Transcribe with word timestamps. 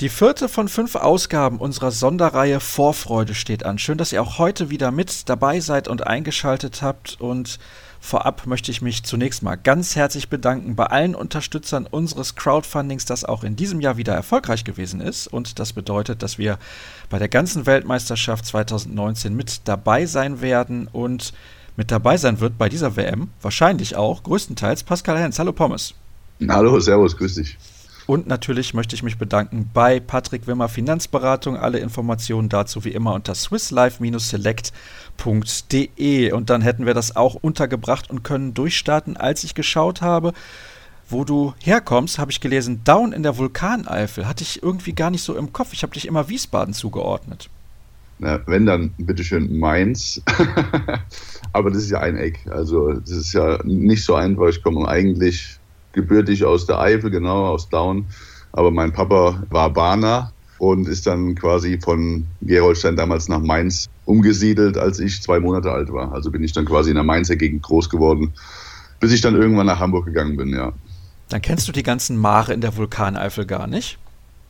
Die 0.00 0.08
vierte 0.08 0.48
von 0.48 0.68
fünf 0.68 0.94
Ausgaben 0.94 1.58
unserer 1.58 1.90
Sonderreihe 1.90 2.60
Vorfreude 2.60 3.34
steht 3.34 3.66
an. 3.66 3.78
Schön, 3.78 3.98
dass 3.98 4.14
ihr 4.14 4.22
auch 4.22 4.38
heute 4.38 4.70
wieder 4.70 4.90
mit 4.92 5.28
dabei 5.28 5.60
seid 5.60 5.88
und 5.88 6.06
eingeschaltet 6.06 6.80
habt. 6.80 7.20
Und 7.20 7.58
vorab 8.00 8.46
möchte 8.46 8.70
ich 8.70 8.80
mich 8.80 9.02
zunächst 9.02 9.42
mal 9.42 9.56
ganz 9.56 9.96
herzlich 9.96 10.30
bedanken 10.30 10.74
bei 10.74 10.86
allen 10.86 11.14
Unterstützern 11.14 11.86
unseres 11.86 12.34
Crowdfundings, 12.34 13.04
das 13.04 13.26
auch 13.26 13.44
in 13.44 13.56
diesem 13.56 13.82
Jahr 13.82 13.98
wieder 13.98 14.14
erfolgreich 14.14 14.64
gewesen 14.64 15.02
ist. 15.02 15.26
Und 15.26 15.58
das 15.58 15.74
bedeutet, 15.74 16.22
dass 16.22 16.38
wir 16.38 16.58
bei 17.10 17.18
der 17.18 17.28
ganzen 17.28 17.66
Weltmeisterschaft 17.66 18.46
2019 18.46 19.36
mit 19.36 19.68
dabei 19.68 20.06
sein 20.06 20.40
werden. 20.40 20.88
Und 20.90 21.34
mit 21.76 21.90
dabei 21.90 22.16
sein 22.16 22.40
wird 22.40 22.56
bei 22.56 22.70
dieser 22.70 22.96
WM 22.96 23.28
wahrscheinlich 23.42 23.96
auch 23.96 24.22
größtenteils 24.22 24.82
Pascal 24.82 25.18
Hens. 25.18 25.38
Hallo 25.38 25.52
Pommes. 25.52 25.92
Hallo, 26.48 26.80
Servus, 26.80 27.14
grüß 27.18 27.34
dich. 27.34 27.58
Und 28.10 28.26
natürlich 28.26 28.74
möchte 28.74 28.96
ich 28.96 29.04
mich 29.04 29.18
bedanken 29.18 29.70
bei 29.72 30.00
Patrick 30.00 30.48
Wimmer 30.48 30.68
Finanzberatung. 30.68 31.56
Alle 31.56 31.78
Informationen 31.78 32.48
dazu 32.48 32.84
wie 32.84 32.90
immer 32.90 33.14
unter 33.14 33.36
swisslife-select.de. 33.36 36.32
Und 36.32 36.50
dann 36.50 36.60
hätten 36.60 36.86
wir 36.86 36.94
das 36.94 37.14
auch 37.14 37.36
untergebracht 37.36 38.10
und 38.10 38.24
können 38.24 38.52
durchstarten. 38.52 39.16
Als 39.16 39.44
ich 39.44 39.54
geschaut 39.54 40.02
habe, 40.02 40.32
wo 41.08 41.22
du 41.22 41.54
herkommst, 41.62 42.18
habe 42.18 42.32
ich 42.32 42.40
gelesen, 42.40 42.82
Down 42.82 43.12
in 43.12 43.22
der 43.22 43.38
Vulkaneifel. 43.38 44.26
Hatte 44.26 44.42
ich 44.42 44.60
irgendwie 44.60 44.92
gar 44.92 45.12
nicht 45.12 45.22
so 45.22 45.36
im 45.36 45.52
Kopf. 45.52 45.72
Ich 45.72 45.84
habe 45.84 45.92
dich 45.92 46.08
immer 46.08 46.28
Wiesbaden 46.28 46.74
zugeordnet. 46.74 47.48
Na, 48.18 48.40
wenn 48.46 48.66
dann, 48.66 48.92
bitteschön, 48.98 49.56
Mainz. 49.56 50.20
Aber 51.52 51.70
das 51.70 51.84
ist 51.84 51.90
ja 51.90 52.00
ein 52.00 52.16
Eck. 52.16 52.40
Also, 52.50 52.92
das 52.92 53.12
ist 53.12 53.34
ja 53.34 53.60
nicht 53.62 54.04
so 54.04 54.16
einfach. 54.16 54.48
Ich 54.48 54.64
komme 54.64 54.88
eigentlich 54.88 55.59
gebürtig 55.92 56.44
aus 56.44 56.66
der 56.66 56.80
Eifel, 56.80 57.10
genau, 57.10 57.46
aus 57.46 57.68
Daun. 57.68 58.06
Aber 58.52 58.70
mein 58.70 58.92
Papa 58.92 59.42
war 59.50 59.70
Bahner 59.70 60.32
und 60.58 60.88
ist 60.88 61.06
dann 61.06 61.34
quasi 61.34 61.78
von 61.82 62.26
Gerolstein 62.42 62.96
damals 62.96 63.28
nach 63.28 63.40
Mainz 63.40 63.88
umgesiedelt, 64.04 64.76
als 64.76 64.98
ich 64.98 65.22
zwei 65.22 65.40
Monate 65.40 65.70
alt 65.72 65.92
war. 65.92 66.12
Also 66.12 66.30
bin 66.30 66.42
ich 66.42 66.52
dann 66.52 66.66
quasi 66.66 66.90
in 66.90 66.96
der 66.96 67.04
Mainzer 67.04 67.36
Gegend 67.36 67.62
groß 67.62 67.88
geworden, 67.88 68.32
bis 68.98 69.12
ich 69.12 69.20
dann 69.20 69.36
irgendwann 69.36 69.66
nach 69.66 69.80
Hamburg 69.80 70.06
gegangen 70.06 70.36
bin, 70.36 70.50
ja. 70.50 70.72
Dann 71.30 71.40
kennst 71.40 71.68
du 71.68 71.72
die 71.72 71.84
ganzen 71.84 72.18
Mare 72.18 72.52
in 72.52 72.60
der 72.60 72.76
Vulkaneifel 72.76 73.46
gar 73.46 73.68
nicht? 73.68 73.98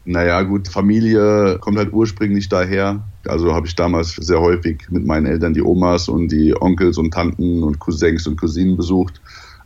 Naja, 0.06 0.42
gut, 0.42 0.66
Familie 0.66 1.58
kommt 1.60 1.76
halt 1.76 1.92
ursprünglich 1.92 2.48
daher. 2.48 3.04
Also 3.28 3.54
habe 3.54 3.66
ich 3.66 3.76
damals 3.76 4.14
sehr 4.14 4.40
häufig 4.40 4.80
mit 4.90 5.06
meinen 5.06 5.26
Eltern 5.26 5.52
die 5.52 5.62
Omas 5.62 6.08
und 6.08 6.32
die 6.32 6.58
Onkels 6.58 6.96
und 6.96 7.12
Tanten 7.12 7.62
und 7.62 7.78
Cousins 7.78 8.26
und 8.26 8.40
Cousinen 8.40 8.78
besucht. 8.78 9.20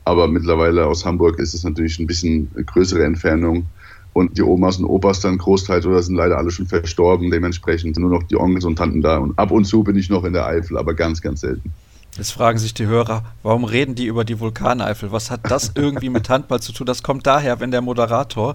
Aber 0.04 0.28
mittlerweile 0.28 0.86
aus 0.86 1.04
Hamburg 1.04 1.38
ist 1.38 1.54
es 1.54 1.64
natürlich 1.64 1.98
ein 1.98 2.06
bisschen 2.06 2.50
größere 2.66 3.04
Entfernung. 3.04 3.66
Und 4.12 4.38
die 4.38 4.42
Omas 4.42 4.76
und 4.76 4.84
Opas 4.84 5.20
dann 5.20 5.38
großteils 5.38 5.86
oder 5.86 6.00
sind 6.00 6.14
leider 6.14 6.38
alle 6.38 6.50
schon 6.50 6.66
verstorben. 6.66 7.30
Dementsprechend 7.30 7.98
nur 7.98 8.10
noch 8.10 8.22
die 8.22 8.36
Onkels 8.36 8.64
und 8.64 8.76
Tanten 8.76 9.02
da. 9.02 9.18
Und 9.18 9.36
ab 9.38 9.50
und 9.50 9.64
zu 9.64 9.82
bin 9.82 9.96
ich 9.96 10.08
noch 10.08 10.24
in 10.24 10.32
der 10.32 10.46
Eifel, 10.46 10.78
aber 10.78 10.94
ganz, 10.94 11.20
ganz 11.20 11.40
selten. 11.40 11.72
Jetzt 12.16 12.30
fragen 12.30 12.58
sich 12.58 12.72
die 12.74 12.86
Hörer, 12.86 13.24
warum 13.42 13.64
reden 13.64 13.96
die 13.96 14.06
über 14.06 14.24
die 14.24 14.38
Vulkaneifel? 14.38 15.10
Was 15.10 15.32
hat 15.32 15.50
das 15.50 15.72
irgendwie 15.74 16.10
mit 16.10 16.28
Handball 16.28 16.60
zu 16.60 16.72
tun? 16.72 16.86
Das 16.86 17.02
kommt 17.02 17.26
daher, 17.26 17.58
wenn 17.58 17.72
der 17.72 17.80
Moderator 17.80 18.54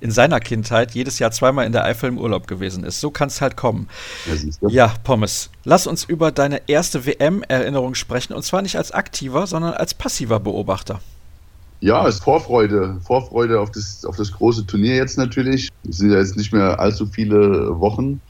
in 0.00 0.10
seiner 0.10 0.40
Kindheit 0.40 0.92
jedes 0.94 1.18
Jahr 1.18 1.30
zweimal 1.30 1.66
in 1.66 1.72
der 1.72 1.84
Eifel 1.84 2.08
im 2.08 2.18
Urlaub 2.18 2.46
gewesen 2.46 2.84
ist. 2.84 3.00
So 3.00 3.10
kann 3.10 3.28
es 3.28 3.40
halt 3.40 3.56
kommen. 3.56 3.88
Ja, 4.60 4.68
ja, 4.68 4.94
Pommes, 5.04 5.50
lass 5.64 5.86
uns 5.86 6.04
über 6.04 6.32
deine 6.32 6.62
erste 6.68 7.06
WM-Erinnerung 7.06 7.94
sprechen. 7.94 8.32
Und 8.32 8.42
zwar 8.42 8.62
nicht 8.62 8.76
als 8.76 8.92
aktiver, 8.92 9.46
sondern 9.46 9.74
als 9.74 9.94
passiver 9.94 10.40
Beobachter. 10.40 11.00
Ja, 11.80 12.06
es 12.08 12.16
ist 12.16 12.24
Vorfreude. 12.24 12.98
Vorfreude 13.04 13.60
auf 13.60 13.70
das, 13.70 14.04
auf 14.04 14.16
das 14.16 14.32
große 14.32 14.66
Turnier 14.66 14.96
jetzt 14.96 15.16
natürlich. 15.16 15.68
Es 15.88 15.98
sind 15.98 16.10
ja 16.10 16.18
jetzt 16.18 16.36
nicht 16.36 16.52
mehr 16.52 16.80
allzu 16.80 17.06
viele 17.06 17.78
Wochen, 17.78 18.20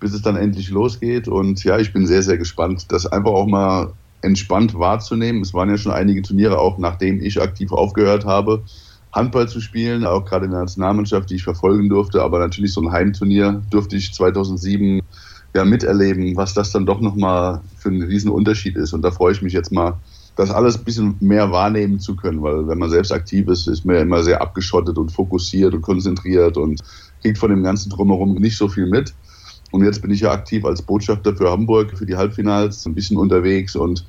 bis 0.00 0.12
es 0.12 0.22
dann 0.22 0.36
endlich 0.36 0.70
losgeht. 0.70 1.28
Und 1.28 1.62
ja, 1.62 1.78
ich 1.78 1.92
bin 1.92 2.06
sehr, 2.06 2.22
sehr 2.22 2.38
gespannt, 2.38 2.86
das 2.88 3.06
einfach 3.06 3.30
auch 3.30 3.46
mal 3.46 3.92
entspannt 4.22 4.76
wahrzunehmen. 4.76 5.42
Es 5.42 5.54
waren 5.54 5.70
ja 5.70 5.78
schon 5.78 5.92
einige 5.92 6.22
Turniere, 6.22 6.58
auch 6.58 6.78
nachdem 6.78 7.20
ich 7.22 7.40
aktiv 7.40 7.70
aufgehört 7.72 8.24
habe. 8.24 8.64
Handball 9.12 9.48
zu 9.48 9.60
spielen, 9.60 10.04
auch 10.04 10.24
gerade 10.24 10.44
in 10.46 10.50
der 10.50 10.60
Nationalmannschaft, 10.60 11.30
die 11.30 11.36
ich 11.36 11.44
verfolgen 11.44 11.88
durfte. 11.88 12.22
Aber 12.22 12.38
natürlich 12.38 12.72
so 12.72 12.80
ein 12.80 12.92
Heimturnier 12.92 13.62
durfte 13.70 13.96
ich 13.96 14.12
2007 14.12 15.00
ja 15.54 15.64
miterleben, 15.64 16.36
was 16.36 16.54
das 16.54 16.72
dann 16.72 16.86
doch 16.86 17.00
nochmal 17.00 17.60
für 17.76 17.88
einen 17.88 18.02
riesen 18.02 18.30
Unterschied 18.30 18.76
ist. 18.76 18.92
Und 18.92 19.02
da 19.02 19.10
freue 19.10 19.32
ich 19.32 19.42
mich 19.42 19.52
jetzt 19.52 19.72
mal, 19.72 19.98
das 20.36 20.50
alles 20.50 20.78
ein 20.78 20.84
bisschen 20.84 21.16
mehr 21.18 21.50
wahrnehmen 21.50 21.98
zu 21.98 22.14
können, 22.14 22.42
weil 22.42 22.68
wenn 22.68 22.78
man 22.78 22.90
selbst 22.90 23.10
aktiv 23.10 23.48
ist, 23.48 23.66
ist 23.66 23.84
man 23.84 23.96
ja 23.96 24.02
immer 24.02 24.22
sehr 24.22 24.40
abgeschottet 24.40 24.96
und 24.96 25.10
fokussiert 25.10 25.74
und 25.74 25.82
konzentriert 25.82 26.56
und 26.56 26.80
kriegt 27.22 27.38
von 27.38 27.50
dem 27.50 27.64
ganzen 27.64 27.90
Drumherum 27.90 28.34
nicht 28.34 28.56
so 28.56 28.68
viel 28.68 28.86
mit. 28.86 29.14
Und 29.72 29.84
jetzt 29.84 30.00
bin 30.00 30.12
ich 30.12 30.20
ja 30.20 30.30
aktiv 30.30 30.64
als 30.64 30.80
Botschafter 30.80 31.34
für 31.34 31.50
Hamburg, 31.50 31.98
für 31.98 32.06
die 32.06 32.16
Halbfinals, 32.16 32.86
ein 32.86 32.94
bisschen 32.94 33.16
unterwegs 33.16 33.74
und 33.74 34.04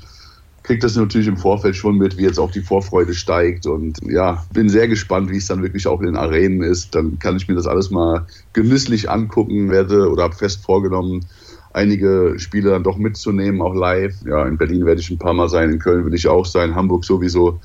kriege 0.69 0.81
das 0.81 0.95
natürlich 0.95 1.25
im 1.25 1.35
Vorfeld 1.35 1.75
schon 1.75 1.97
mit, 1.97 2.19
wie 2.19 2.25
jetzt 2.25 2.37
auch 2.37 2.51
die 2.51 2.61
Vorfreude 2.61 3.15
steigt. 3.15 3.65
Und 3.65 3.97
ja, 4.03 4.45
bin 4.53 4.69
sehr 4.69 4.87
gespannt, 4.87 5.31
wie 5.31 5.37
es 5.37 5.47
dann 5.47 5.63
wirklich 5.63 5.87
auch 5.87 5.99
in 5.99 6.05
den 6.05 6.15
Arenen 6.15 6.61
ist. 6.61 6.93
Dann 6.93 7.17
kann 7.17 7.37
ich 7.37 7.47
mir 7.47 7.55
das 7.55 7.65
alles 7.65 7.89
mal 7.89 8.27
genüsslich 8.53 9.09
angucken, 9.09 9.71
werde 9.71 10.11
oder 10.11 10.21
habe 10.21 10.35
fest 10.35 10.63
vorgenommen, 10.63 11.25
einige 11.73 12.35
Spiele 12.37 12.69
dann 12.69 12.83
doch 12.83 12.97
mitzunehmen, 12.97 13.63
auch 13.63 13.73
live. 13.73 14.13
Ja, 14.27 14.45
in 14.45 14.57
Berlin 14.57 14.85
werde 14.85 15.01
ich 15.01 15.09
ein 15.09 15.17
paar 15.17 15.33
Mal 15.33 15.49
sein, 15.49 15.71
in 15.71 15.79
Köln 15.79 16.05
will 16.05 16.13
ich 16.13 16.27
auch 16.27 16.45
sein, 16.45 16.75
Hamburg 16.75 17.03
sowieso. 17.03 17.59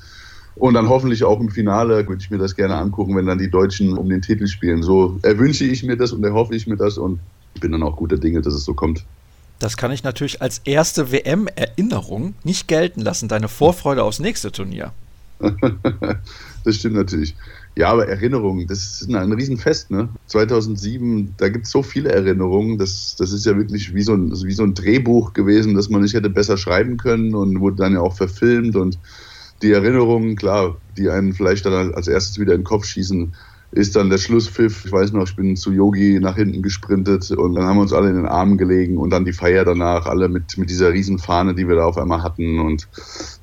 Und 0.55 0.73
dann 0.73 0.89
hoffentlich 0.89 1.23
auch 1.25 1.39
im 1.39 1.49
Finale 1.49 2.07
würde 2.07 2.23
ich 2.23 2.31
mir 2.31 2.39
das 2.39 2.55
gerne 2.55 2.73
angucken, 2.73 3.15
wenn 3.15 3.27
dann 3.27 3.37
die 3.37 3.51
Deutschen 3.51 3.95
um 3.95 4.09
den 4.09 4.23
Titel 4.23 4.47
spielen. 4.47 4.81
So 4.81 5.19
erwünsche 5.21 5.65
ich 5.65 5.83
mir 5.83 5.95
das 5.95 6.11
und 6.11 6.23
erhoffe 6.23 6.55
ich 6.55 6.65
mir 6.65 6.77
das 6.77 6.97
und 6.97 7.19
bin 7.61 7.71
dann 7.71 7.83
auch 7.83 7.97
guter 7.97 8.17
Dinge, 8.17 8.41
dass 8.41 8.55
es 8.55 8.65
so 8.65 8.73
kommt. 8.73 9.05
Das 9.59 9.77
kann 9.77 9.91
ich 9.91 10.03
natürlich 10.03 10.41
als 10.41 10.59
erste 10.65 11.11
WM-Erinnerung 11.11 12.35
nicht 12.43 12.67
gelten 12.67 13.01
lassen, 13.01 13.29
deine 13.29 13.47
Vorfreude 13.47 14.03
aufs 14.03 14.19
nächste 14.19 14.51
Turnier. 14.51 14.91
das 16.63 16.75
stimmt 16.75 16.95
natürlich. 16.95 17.35
Ja, 17.77 17.89
aber 17.91 18.07
Erinnerungen, 18.07 18.67
das 18.67 19.01
ist 19.01 19.13
ein, 19.13 19.31
Riesenfest, 19.33 19.91
ne? 19.91 20.07
2007, 20.27 21.35
da 21.37 21.49
gibt 21.49 21.65
es 21.65 21.71
so 21.71 21.83
viele 21.83 22.09
Erinnerungen, 22.09 22.77
das, 22.77 23.17
das 23.17 23.33
ist 23.33 23.45
ja 23.45 23.57
wirklich 23.57 23.93
wie 23.93 24.03
so, 24.03 24.13
ein, 24.13 24.31
wie 24.31 24.53
so 24.53 24.63
ein 24.63 24.73
Drehbuch 24.73 25.33
gewesen, 25.33 25.75
das 25.75 25.89
man 25.89 26.01
nicht 26.01 26.13
hätte 26.13 26.29
besser 26.29 26.57
schreiben 26.57 26.95
können 26.95 27.35
und 27.35 27.59
wurde 27.59 27.77
dann 27.77 27.93
ja 27.93 27.99
auch 27.99 28.15
verfilmt 28.15 28.77
und 28.77 28.97
die 29.61 29.71
Erinnerungen, 29.71 30.35
klar, 30.37 30.77
die 30.97 31.09
einen 31.09 31.33
vielleicht 31.33 31.65
dann 31.65 31.93
als 31.93 32.07
erstes 32.07 32.39
wieder 32.39 32.53
in 32.53 32.61
den 32.61 32.65
Kopf 32.65 32.85
schießen, 32.85 33.33
ist 33.75 33.97
dann 33.97 34.09
der 34.09 34.17
Schlusspfiff. 34.17 34.85
Ich 34.85 34.91
weiß 34.91 35.11
noch, 35.11 35.27
ich 35.27 35.35
bin 35.35 35.57
zu 35.57 35.71
Yogi 35.71 36.17
nach 36.21 36.35
hinten 36.35 36.61
gesprintet 36.61 37.29
und 37.31 37.55
dann 37.55 37.65
haben 37.65 37.75
wir 37.75 37.81
uns 37.81 37.91
alle 37.91 38.09
in 38.09 38.15
den 38.15 38.25
Armen 38.25 38.57
gelegen 38.57 38.97
und 38.97 39.09
dann 39.09 39.25
die 39.25 39.33
Feier 39.33 39.65
danach, 39.65 40.05
alle 40.05 40.29
mit, 40.29 40.57
mit 40.57 40.69
dieser 40.69 40.93
riesen 40.93 41.19
Fahne, 41.19 41.53
die 41.53 41.67
wir 41.67 41.75
da 41.75 41.83
auf 41.83 41.97
einmal 41.97 42.23
hatten. 42.23 42.59
Und 42.59 42.87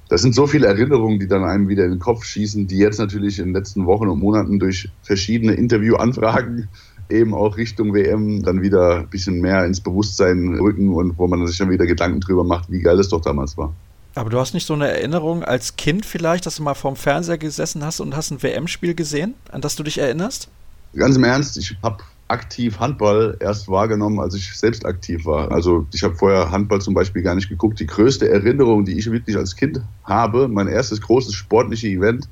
das 0.08 0.22
sind 0.22 0.34
so 0.34 0.46
viele 0.46 0.66
Erinnerungen, 0.66 1.20
die 1.20 1.28
dann 1.28 1.44
einem 1.44 1.68
wieder 1.68 1.84
in 1.84 1.90
den 1.90 1.98
Kopf 1.98 2.24
schießen, 2.24 2.66
die 2.66 2.78
jetzt 2.78 2.98
natürlich 2.98 3.38
in 3.38 3.46
den 3.46 3.54
letzten 3.54 3.84
Wochen 3.84 4.08
und 4.08 4.20
Monaten 4.20 4.58
durch 4.58 4.88
verschiedene 5.02 5.52
Interviewanfragen 5.52 6.68
eben 7.10 7.34
auch 7.34 7.58
Richtung 7.58 7.92
WM 7.92 8.42
dann 8.42 8.62
wieder 8.62 9.00
ein 9.00 9.10
bisschen 9.10 9.42
mehr 9.42 9.66
ins 9.66 9.82
Bewusstsein 9.82 10.54
rücken 10.58 10.94
und 10.94 11.18
wo 11.18 11.28
man 11.28 11.46
sich 11.46 11.58
dann 11.58 11.70
wieder 11.70 11.84
Gedanken 11.84 12.20
drüber 12.20 12.44
macht, 12.44 12.70
wie 12.70 12.80
geil 12.80 12.98
es 12.98 13.10
doch 13.10 13.20
damals 13.20 13.58
war. 13.58 13.74
Aber 14.14 14.30
du 14.30 14.38
hast 14.38 14.52
nicht 14.52 14.66
so 14.66 14.74
eine 14.74 14.88
Erinnerung 14.88 15.42
als 15.42 15.76
Kind 15.76 16.04
vielleicht, 16.04 16.44
dass 16.46 16.56
du 16.56 16.62
mal 16.62 16.74
vorm 16.74 16.96
Fernseher 16.96 17.38
gesessen 17.38 17.84
hast 17.84 18.00
und 18.00 18.14
hast 18.14 18.30
ein 18.30 18.42
WM-Spiel 18.42 18.94
gesehen, 18.94 19.34
an 19.50 19.60
das 19.60 19.76
du 19.76 19.82
dich 19.82 19.98
erinnerst? 19.98 20.48
Ganz 20.94 21.16
im 21.16 21.24
Ernst, 21.24 21.56
ich 21.56 21.74
habe 21.82 21.98
aktiv 22.28 22.78
Handball 22.78 23.36
erst 23.40 23.68
wahrgenommen, 23.68 24.18
als 24.20 24.34
ich 24.34 24.52
selbst 24.54 24.84
aktiv 24.86 25.24
war. 25.24 25.52
Also 25.52 25.86
ich 25.92 26.02
habe 26.02 26.14
vorher 26.14 26.50
Handball 26.50 26.80
zum 26.80 26.94
Beispiel 26.94 27.22
gar 27.22 27.34
nicht 27.34 27.48
geguckt. 27.48 27.78
Die 27.80 27.86
größte 27.86 28.28
Erinnerung, 28.28 28.84
die 28.84 28.98
ich 28.98 29.10
wirklich 29.10 29.36
als 29.36 29.56
Kind 29.56 29.80
habe, 30.04 30.48
mein 30.48 30.68
erstes 30.68 31.00
großes 31.00 31.34
sportliches 31.34 31.88
Event, 31.88 32.28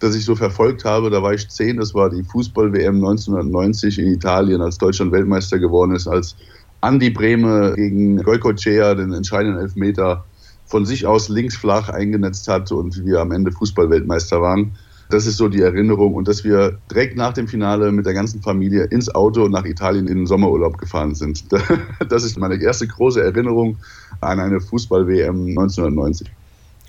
das 0.00 0.14
ich 0.14 0.24
so 0.24 0.34
verfolgt 0.34 0.84
habe, 0.84 1.10
da 1.10 1.22
war 1.22 1.32
ich 1.32 1.48
zehn, 1.48 1.78
das 1.78 1.94
war 1.94 2.10
die 2.10 2.22
Fußball-WM 2.22 2.96
1990 2.96 3.98
in 3.98 4.12
Italien, 4.12 4.60
als 4.60 4.78
Deutschland 4.78 5.12
Weltmeister 5.12 5.58
geworden 5.58 5.94
ist, 5.94 6.06
als 6.06 6.36
Andi 6.80 7.10
Brehme 7.10 7.74
gegen 7.76 8.22
Goikocea 8.22 8.94
den 8.94 9.12
entscheidenden 9.12 9.60
Elfmeter 9.60 10.24
von 10.66 10.84
sich 10.84 11.06
aus 11.06 11.28
links 11.28 11.56
flach 11.56 11.88
eingenetzt 11.88 12.48
hat 12.48 12.72
und 12.72 13.04
wir 13.04 13.20
am 13.20 13.32
Ende 13.32 13.52
Fußballweltmeister 13.52 14.42
waren. 14.42 14.72
Das 15.08 15.24
ist 15.26 15.36
so 15.36 15.48
die 15.48 15.60
Erinnerung 15.60 16.14
und 16.14 16.26
dass 16.26 16.42
wir 16.42 16.78
direkt 16.90 17.16
nach 17.16 17.32
dem 17.32 17.46
Finale 17.46 17.92
mit 17.92 18.06
der 18.06 18.14
ganzen 18.14 18.42
Familie 18.42 18.84
ins 18.84 19.14
Auto 19.14 19.46
nach 19.48 19.64
Italien 19.64 20.08
in 20.08 20.16
den 20.16 20.26
Sommerurlaub 20.26 20.78
gefahren 20.78 21.14
sind. 21.14 21.44
Das 22.08 22.24
ist 22.24 22.38
meine 22.38 22.60
erste 22.60 22.86
große 22.86 23.22
Erinnerung 23.22 23.78
an 24.20 24.40
eine 24.40 24.60
Fußball-WM 24.60 25.50
1990. 25.50 26.28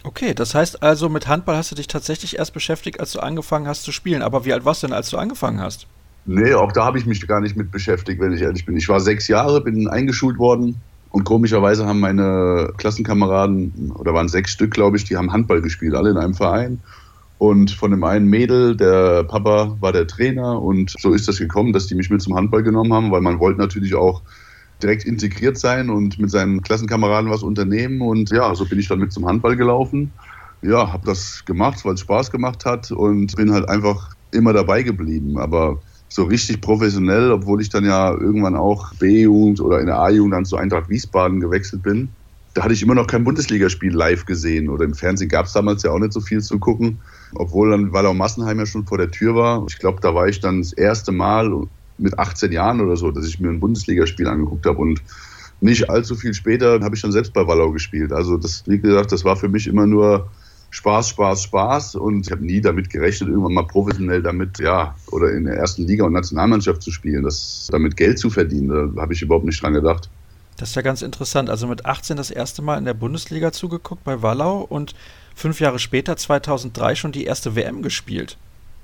Okay, 0.03 0.33
das 0.33 0.55
heißt 0.55 0.81
also, 0.81 1.09
mit 1.09 1.27
Handball 1.27 1.57
hast 1.57 1.71
du 1.71 1.75
dich 1.75 1.87
tatsächlich 1.87 2.39
erst 2.39 2.53
beschäftigt, 2.53 2.99
als 2.99 3.11
du 3.11 3.19
angefangen 3.19 3.67
hast 3.67 3.83
zu 3.83 3.91
spielen. 3.91 4.21
Aber 4.21 4.45
wie 4.45 4.53
alt 4.53 4.65
warst 4.65 4.81
du 4.81 4.87
denn, 4.87 4.95
als 4.95 5.09
du 5.09 5.17
angefangen 5.17 5.59
hast? 5.59 5.85
Nee, 6.25 6.53
auch 6.53 6.71
da 6.71 6.85
habe 6.85 6.97
ich 6.97 7.05
mich 7.05 7.25
gar 7.27 7.41
nicht 7.41 7.55
mit 7.55 7.71
beschäftigt, 7.71 8.19
wenn 8.19 8.33
ich 8.33 8.41
ehrlich 8.41 8.65
bin. 8.65 8.75
Ich 8.77 8.89
war 8.89 8.99
sechs 8.99 9.27
Jahre, 9.27 9.61
bin 9.61 9.87
eingeschult 9.87 10.37
worden 10.37 10.81
und 11.11 11.23
komischerweise 11.23 11.85
haben 11.85 11.99
meine 11.99 12.73
Klassenkameraden, 12.77 13.91
oder 13.95 14.13
waren 14.13 14.27
sechs 14.27 14.51
Stück, 14.51 14.71
glaube 14.71 14.97
ich, 14.97 15.05
die 15.05 15.17
haben 15.17 15.31
Handball 15.31 15.61
gespielt, 15.61 15.95
alle 15.95 16.11
in 16.11 16.17
einem 16.17 16.33
Verein. 16.33 16.79
Und 17.37 17.71
von 17.71 17.91
dem 17.91 18.03
einen 18.03 18.27
Mädel, 18.27 18.75
der 18.75 19.23
Papa 19.23 19.77
war 19.79 19.91
der 19.91 20.07
Trainer 20.07 20.59
und 20.61 20.95
so 20.99 21.13
ist 21.13 21.27
das 21.27 21.37
gekommen, 21.37 21.71
dass 21.71 21.85
die 21.85 21.93
mich 21.93 22.09
mit 22.09 22.21
zum 22.21 22.35
Handball 22.35 22.63
genommen 22.63 22.93
haben, 22.93 23.11
weil 23.11 23.21
man 23.21 23.39
wollte 23.39 23.59
natürlich 23.59 23.93
auch 23.93 24.23
direkt 24.81 25.05
integriert 25.05 25.57
sein 25.57 25.89
und 25.89 26.19
mit 26.19 26.31
seinen 26.31 26.61
Klassenkameraden 26.61 27.29
was 27.29 27.43
unternehmen. 27.43 28.01
Und 28.01 28.31
ja, 28.31 28.53
so 28.55 28.65
bin 28.65 28.79
ich 28.79 28.87
dann 28.87 28.99
mit 28.99 29.11
zum 29.11 29.27
Handball 29.27 29.55
gelaufen. 29.55 30.11
Ja, 30.63 30.91
habe 30.91 31.05
das 31.05 31.45
gemacht, 31.45 31.85
weil 31.85 31.93
es 31.93 32.01
Spaß 32.01 32.31
gemacht 32.31 32.65
hat 32.65 32.91
und 32.91 33.35
bin 33.35 33.51
halt 33.51 33.69
einfach 33.69 34.15
immer 34.31 34.53
dabei 34.53 34.81
geblieben. 34.83 35.37
Aber 35.37 35.79
so 36.09 36.23
richtig 36.23 36.61
professionell, 36.61 37.31
obwohl 37.31 37.61
ich 37.61 37.69
dann 37.69 37.85
ja 37.85 38.11
irgendwann 38.11 38.55
auch 38.55 38.93
B-Jugend 38.95 39.59
oder 39.59 39.79
in 39.79 39.87
der 39.87 39.99
A-Jugend 39.99 40.33
dann 40.33 40.45
zu 40.45 40.57
Eintracht 40.57 40.89
Wiesbaden 40.89 41.39
gewechselt 41.39 41.83
bin. 41.83 42.09
Da 42.53 42.63
hatte 42.63 42.73
ich 42.73 42.81
immer 42.81 42.95
noch 42.95 43.07
kein 43.07 43.23
Bundesligaspiel 43.23 43.93
live 43.93 44.25
gesehen 44.25 44.69
oder 44.69 44.85
im 44.85 44.95
Fernsehen 44.95 45.29
gab 45.29 45.45
es 45.45 45.53
damals 45.53 45.83
ja 45.83 45.91
auch 45.91 45.99
nicht 45.99 46.13
so 46.13 46.21
viel 46.21 46.41
zu 46.41 46.57
gucken, 46.57 46.99
obwohl 47.35 47.71
dann 47.71 47.93
Wallau 47.93 48.13
Massenheim 48.13 48.57
ja 48.57 48.65
schon 48.65 48.85
vor 48.85 48.97
der 48.97 49.11
Tür 49.11 49.35
war. 49.35 49.65
Ich 49.67 49.77
glaube, 49.77 49.99
da 50.01 50.15
war 50.15 50.27
ich 50.27 50.39
dann 50.39 50.61
das 50.61 50.73
erste 50.73 51.11
Mal 51.11 51.67
mit 51.99 52.17
18 52.17 52.51
Jahren 52.51 52.81
oder 52.81 52.95
so, 52.95 53.11
dass 53.11 53.27
ich 53.27 53.39
mir 53.39 53.49
ein 53.49 53.59
Bundesligaspiel 53.59 54.27
angeguckt 54.27 54.65
habe 54.65 54.79
und 54.79 55.01
nicht 55.59 55.89
allzu 55.89 56.15
viel 56.15 56.33
später 56.33 56.79
habe 56.81 56.95
ich 56.95 57.01
dann 57.01 57.11
selbst 57.11 57.33
bei 57.33 57.45
Wallau 57.47 57.71
gespielt. 57.71 58.11
Also 58.11 58.37
das, 58.37 58.63
wie 58.67 58.79
gesagt, 58.79 59.11
das 59.11 59.25
war 59.25 59.35
für 59.35 59.49
mich 59.49 59.67
immer 59.67 59.87
nur 59.87 60.29
Spaß, 60.69 61.09
Spaß, 61.09 61.43
Spaß. 61.43 61.95
Und 61.95 62.25
ich 62.25 62.31
habe 62.31 62.45
nie 62.45 62.61
damit 62.61 62.89
gerechnet, 62.89 63.29
irgendwann 63.29 63.53
mal 63.53 63.67
professionell 63.67 64.21
damit, 64.21 64.59
ja, 64.59 64.95
oder 65.11 65.31
in 65.31 65.45
der 65.45 65.55
ersten 65.55 65.85
Liga 65.85 66.05
und 66.05 66.13
Nationalmannschaft 66.13 66.81
zu 66.81 66.91
spielen, 66.91 67.23
das, 67.23 67.67
damit 67.71 67.97
Geld 67.97 68.19
zu 68.19 68.29
verdienen. 68.29 68.95
Da 68.95 69.01
habe 69.01 69.13
ich 69.13 69.21
überhaupt 69.21 69.45
nicht 69.45 69.61
dran 69.61 69.73
gedacht. 69.73 70.09
Das 70.57 70.69
ist 70.69 70.75
ja 70.75 70.81
ganz 70.81 71.01
interessant. 71.01 71.49
Also 71.49 71.67
mit 71.67 71.85
18 71.85 72.17
das 72.17 72.31
erste 72.31 72.61
Mal 72.61 72.77
in 72.77 72.85
der 72.85 72.95
Bundesliga 72.95 73.51
zugeguckt 73.51 74.03
bei 74.03 74.21
Wallau 74.21 74.61
und 74.61 74.95
fünf 75.35 75.59
Jahre 75.59 75.79
später, 75.79 76.17
2003, 76.17 76.95
schon 76.95 77.11
die 77.11 77.25
erste 77.25 77.55
WM 77.55 77.83
gespielt. 77.83 78.37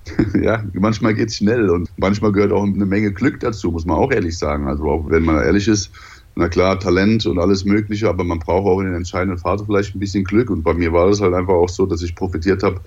ja, 0.42 0.64
manchmal 0.74 1.14
geht 1.14 1.30
es 1.30 1.38
schnell 1.38 1.70
und 1.70 1.90
manchmal 1.98 2.32
gehört 2.32 2.52
auch 2.52 2.64
eine 2.64 2.86
Menge 2.86 3.12
Glück 3.12 3.40
dazu, 3.40 3.72
muss 3.72 3.86
man 3.86 3.98
auch 3.98 4.12
ehrlich 4.12 4.38
sagen. 4.38 4.68
Also 4.68 4.84
auch 4.84 5.10
wenn 5.10 5.24
man 5.24 5.44
ehrlich 5.44 5.68
ist, 5.68 5.92
na 6.36 6.50
klar, 6.50 6.80
Talent 6.80 7.26
und 7.26 7.40
alles 7.40 7.64
Mögliche, 7.66 8.10
aber 8.10 8.24
man 8.24 8.40
braucht 8.40 8.66
auch 8.66 8.80
in 8.80 8.88
den 8.88 8.96
entscheidenden 8.96 9.38
Phasen 9.38 9.68
vielleicht 9.68 9.96
ein 9.96 10.00
bisschen 10.00 10.24
Glück. 10.24 10.50
Und 10.50 10.64
bei 10.64 10.74
mir 10.74 10.92
war 10.92 11.08
es 11.10 11.22
halt 11.22 11.34
einfach 11.34 11.54
auch 11.54 11.70
so, 11.70 11.86
dass 11.86 12.02
ich 12.02 12.16
profitiert 12.16 12.64
habe 12.64 12.82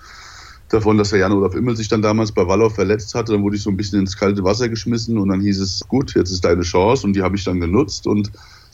davon, 0.68 0.98
dass 0.98 1.10
der 1.10 1.20
Jan-Olaf 1.20 1.54
Immel 1.54 1.76
sich 1.76 1.88
dann 1.88 2.02
damals 2.02 2.32
bei 2.32 2.46
Wallau 2.46 2.68
verletzt 2.68 3.14
hatte. 3.14 3.32
Dann 3.32 3.42
wurde 3.42 3.56
ich 3.56 3.62
so 3.62 3.70
ein 3.70 3.76
bisschen 3.76 4.00
ins 4.00 4.16
kalte 4.16 4.42
Wasser 4.42 4.68
geschmissen 4.68 5.16
und 5.18 5.28
dann 5.28 5.40
hieß 5.40 5.60
es, 5.60 5.80
gut, 5.86 6.14
jetzt 6.16 6.30
ist 6.30 6.44
deine 6.44 6.62
Chance 6.62 7.06
und 7.06 7.14
die 7.14 7.22
habe 7.22 7.36
ich 7.36 7.44
dann 7.44 7.60
genutzt 7.60 8.06
und 8.06 8.32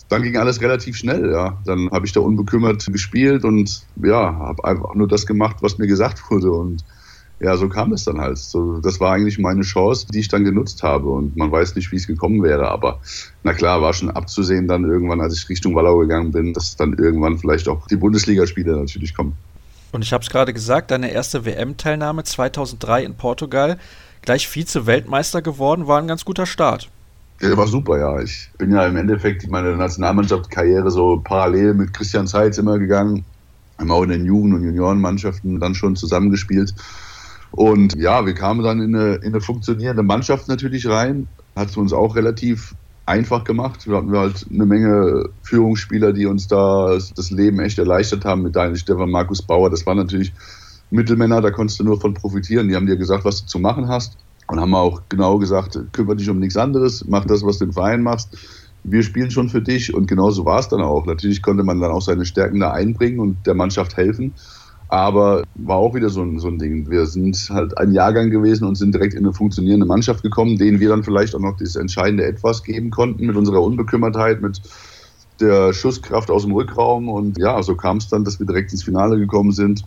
dann 0.09 0.23
ging 0.23 0.37
alles 0.37 0.61
relativ 0.61 0.97
schnell, 0.97 1.31
ja. 1.31 1.61
Dann 1.65 1.91
habe 1.91 2.07
ich 2.07 2.13
da 2.13 2.21
unbekümmert 2.21 2.87
gespielt 2.93 3.45
und 3.45 3.87
ja, 4.03 4.35
habe 4.39 4.65
einfach 4.65 4.95
nur 4.95 5.09
das 5.09 5.27
gemacht, 5.27 5.57
was 5.61 5.79
mir 5.79 5.87
gesagt 5.87 6.23
wurde 6.31 6.51
und 6.51 6.85
ja, 7.43 7.57
so 7.57 7.69
kam 7.69 7.93
es 7.93 8.05
dann 8.05 8.21
halt. 8.21 8.39
So, 8.39 8.79
das 8.79 9.01
war 9.01 9.13
eigentlich 9.13 9.39
meine 9.39 9.63
Chance, 9.63 10.07
die 10.13 10.21
ich 10.21 10.29
dann 10.29 10.45
genutzt 10.45 10.83
habe. 10.85 11.09
Und 11.09 11.37
man 11.37 11.51
weiß 11.51 11.75
nicht, 11.75 11.91
wie 11.91 11.97
es 11.97 12.07
gekommen 12.07 12.43
wäre. 12.43 12.69
Aber 12.69 13.01
na 13.43 13.53
klar, 13.53 13.83
war 13.83 13.93
schon 13.93 14.11
abzusehen 14.11 14.69
dann 14.69 14.85
irgendwann, 14.85 15.21
als 15.21 15.37
ich 15.37 15.49
Richtung 15.49 15.75
Wallau 15.75 15.99
gegangen 15.99 16.31
bin, 16.31 16.55
dass 16.55 16.77
dann 16.77 16.93
irgendwann 16.93 17.39
vielleicht 17.39 17.69
auch 17.69 17.89
die 17.89 17.97
Bundesligaspiele 17.97 18.77
natürlich 18.77 19.15
kommen. 19.15 19.35
Und 19.91 20.03
ich 20.03 20.13
habe 20.13 20.23
es 20.23 20.31
gerade 20.31 20.53
gesagt, 20.53 20.93
deine 20.93 21.11
erste 21.11 21.45
WM-Teilnahme 21.45 22.23
2003 22.23 23.05
in 23.05 23.15
Portugal, 23.17 23.77
gleich 24.23 24.49
Vize-Weltmeister 24.49 25.43
geworden, 25.43 25.89
war 25.89 25.99
ein 26.01 26.07
ganz 26.07 26.25
guter 26.25 26.47
Start. 26.47 26.89
Der 27.41 27.57
war 27.57 27.67
super, 27.67 27.99
ja. 27.99 28.21
Ich 28.21 28.51
bin 28.57 28.71
ja 28.71 28.87
im 28.87 28.97
Endeffekt 28.97 29.51
meine 29.51 29.77
Nationalmannschaftskarriere 29.77 30.93
so 30.93 31.21
parallel 31.23 31.75
mit 31.75 31.93
Christian 31.93 32.29
Zeitz 32.29 32.57
immer 32.57 32.79
gegangen. 32.79 33.25
Haben 33.79 33.91
auch 33.91 34.05
in 34.05 34.11
den 34.11 34.25
Jugend- 34.25 34.55
und 34.55 34.63
Juniorenmannschaften 34.63 35.59
dann 35.59 35.75
schon 35.75 35.97
zusammengespielt. 35.97 36.73
Und 37.53 37.97
ja, 37.97 38.27
wir 38.27 38.35
kamen 38.35 38.63
dann 38.63 38.81
in 38.81 38.97
eine, 38.97 39.15
in 39.17 39.29
eine 39.29 39.41
funktionierende 39.41 40.03
Mannschaft 40.03 40.49
natürlich 40.49 40.87
rein. 40.89 41.29
Hat 41.55 41.69
es 41.69 41.77
uns 41.77 41.93
auch 41.93 42.17
relativ 42.17 42.75
einfach 43.07 43.45
gemacht. 43.45 43.87
Wir 43.87 43.97
hatten 43.97 44.17
halt 44.17 44.47
eine 44.51 44.67
Menge 44.67 45.29
Führungsspieler, 45.43 46.13
die 46.13 46.27
uns 46.27 46.49
da 46.49 46.95
das 46.95 47.31
Leben 47.31 47.61
echt 47.61 47.79
erleichtert 47.79 48.25
haben. 48.25 48.43
Mit 48.43 48.57
Daniel 48.57 48.77
Stefan, 48.77 49.11
Markus 49.11 49.43
Bauer. 49.43 49.71
Das 49.71 49.85
waren 49.87 49.99
natürlich 49.99 50.33
Mittelmänner, 50.91 51.41
da 51.41 51.51
konntest 51.51 51.81
du 51.81 51.85
nur 51.85 52.01
von 52.01 52.15
profitieren. 52.15 52.69
Die 52.69 52.77
haben 52.77 52.87
dir 52.87 52.97
gesagt, 52.97 53.25
was 53.25 53.43
du 53.43 53.47
zu 53.47 53.59
machen 53.59 53.89
hast. 53.89 54.17
Und 54.49 54.61
haben 54.61 54.75
auch 54.75 55.03
genau 55.09 55.39
gesagt, 55.39 55.79
kümmere 55.93 56.17
dich 56.17 56.29
um 56.29 56.39
nichts 56.39 56.57
anderes, 56.57 57.05
mach 57.09 57.25
das, 57.25 57.45
was 57.45 57.59
du 57.59 57.65
im 57.65 57.73
Verein 57.73 58.03
machst. 58.03 58.37
Wir 58.85 59.03
spielen 59.03 59.31
schon 59.31 59.49
für 59.49 59.63
dich 59.63 59.95
und 59.95 60.09
genauso 60.09 60.45
war 60.45 60.59
es 60.59 60.69
dann 60.69 60.83
auch. 60.83 61.07
Natürlich 61.07 61.41
konnte 61.41 61.63
man 61.63 61.81
dann 61.81 61.93
auch 61.93 62.03
seine 62.03 62.27
Stärken 62.27 62.61
da 62.61 62.73
einbringen 62.73 63.21
und 63.21 63.47
der 63.47 63.55
Mannschaft 63.55 63.97
helfen. 63.97 64.35
Aber 64.93 65.45
war 65.55 65.79
auch 65.79 65.95
wieder 65.95 66.11
so 66.11 66.21
ein, 66.21 66.39
so 66.39 66.49
ein 66.49 66.59
Ding. 66.59 66.91
Wir 66.91 67.07
sind 67.07 67.49
halt 67.49 67.79
ein 67.79 67.93
Jahrgang 67.95 68.29
gewesen 68.29 68.69
und 68.69 68.75
sind 68.75 68.93
direkt 68.93 69.15
in 69.15 69.21
eine 69.25 69.33
funktionierende 69.33 69.87
Mannschaft 69.87 70.23
gekommen, 70.23 70.59
denen 70.59 70.81
wir 70.81 70.91
dann 70.91 71.03
vielleicht 71.03 71.35
auch 71.35 71.41
noch 71.41 71.57
das 71.57 71.77
entscheidende 71.77 72.27
Etwas 72.27 72.63
geben 72.63 72.91
konnten 72.91 73.25
mit 73.25 73.35
unserer 73.35 73.63
Unbekümmertheit, 73.63 74.43
mit 74.43 74.61
der 75.41 75.73
Schusskraft 75.73 76.31
aus 76.31 76.43
dem 76.43 76.53
Rückraum. 76.53 77.09
Und 77.09 77.39
ja, 77.39 77.63
so 77.63 77.75
kam 77.75 77.97
es 77.97 78.09
dann, 78.09 78.27
dass 78.27 78.39
wir 78.39 78.45
direkt 78.45 78.71
ins 78.73 78.83
Finale 78.83 79.19
gekommen 79.19 79.53
sind. 79.53 79.83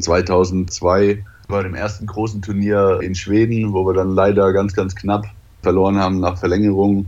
2002 0.00 1.24
bei 1.48 1.62
dem 1.62 1.74
ersten 1.74 2.04
großen 2.04 2.42
Turnier 2.42 3.00
in 3.00 3.14
Schweden, 3.14 3.72
wo 3.72 3.86
wir 3.86 3.94
dann 3.94 4.10
leider 4.10 4.52
ganz, 4.52 4.74
ganz 4.74 4.94
knapp 4.94 5.24
verloren 5.62 5.96
haben 5.96 6.20
nach 6.20 6.36
Verlängerung. 6.36 7.06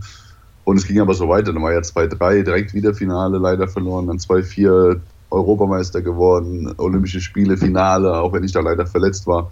Und 0.64 0.78
es 0.78 0.86
ging 0.86 0.98
aber 0.98 1.12
so 1.12 1.28
weiter. 1.28 1.52
Dann 1.52 1.62
war 1.62 1.74
ja 1.74 1.80
2-3 1.80 2.44
direkt 2.44 2.72
wieder 2.72 2.94
Finale 2.94 3.36
leider 3.36 3.68
verloren, 3.68 4.06
dann 4.06 4.16
2-4 4.16 4.98
Europameister 5.30 6.02
geworden, 6.02 6.72
Olympische 6.78 7.20
Spiele, 7.20 7.56
Finale, 7.56 8.20
auch 8.20 8.32
wenn 8.32 8.44
ich 8.44 8.52
da 8.52 8.60
leider 8.60 8.86
verletzt 8.86 9.26
war. 9.26 9.50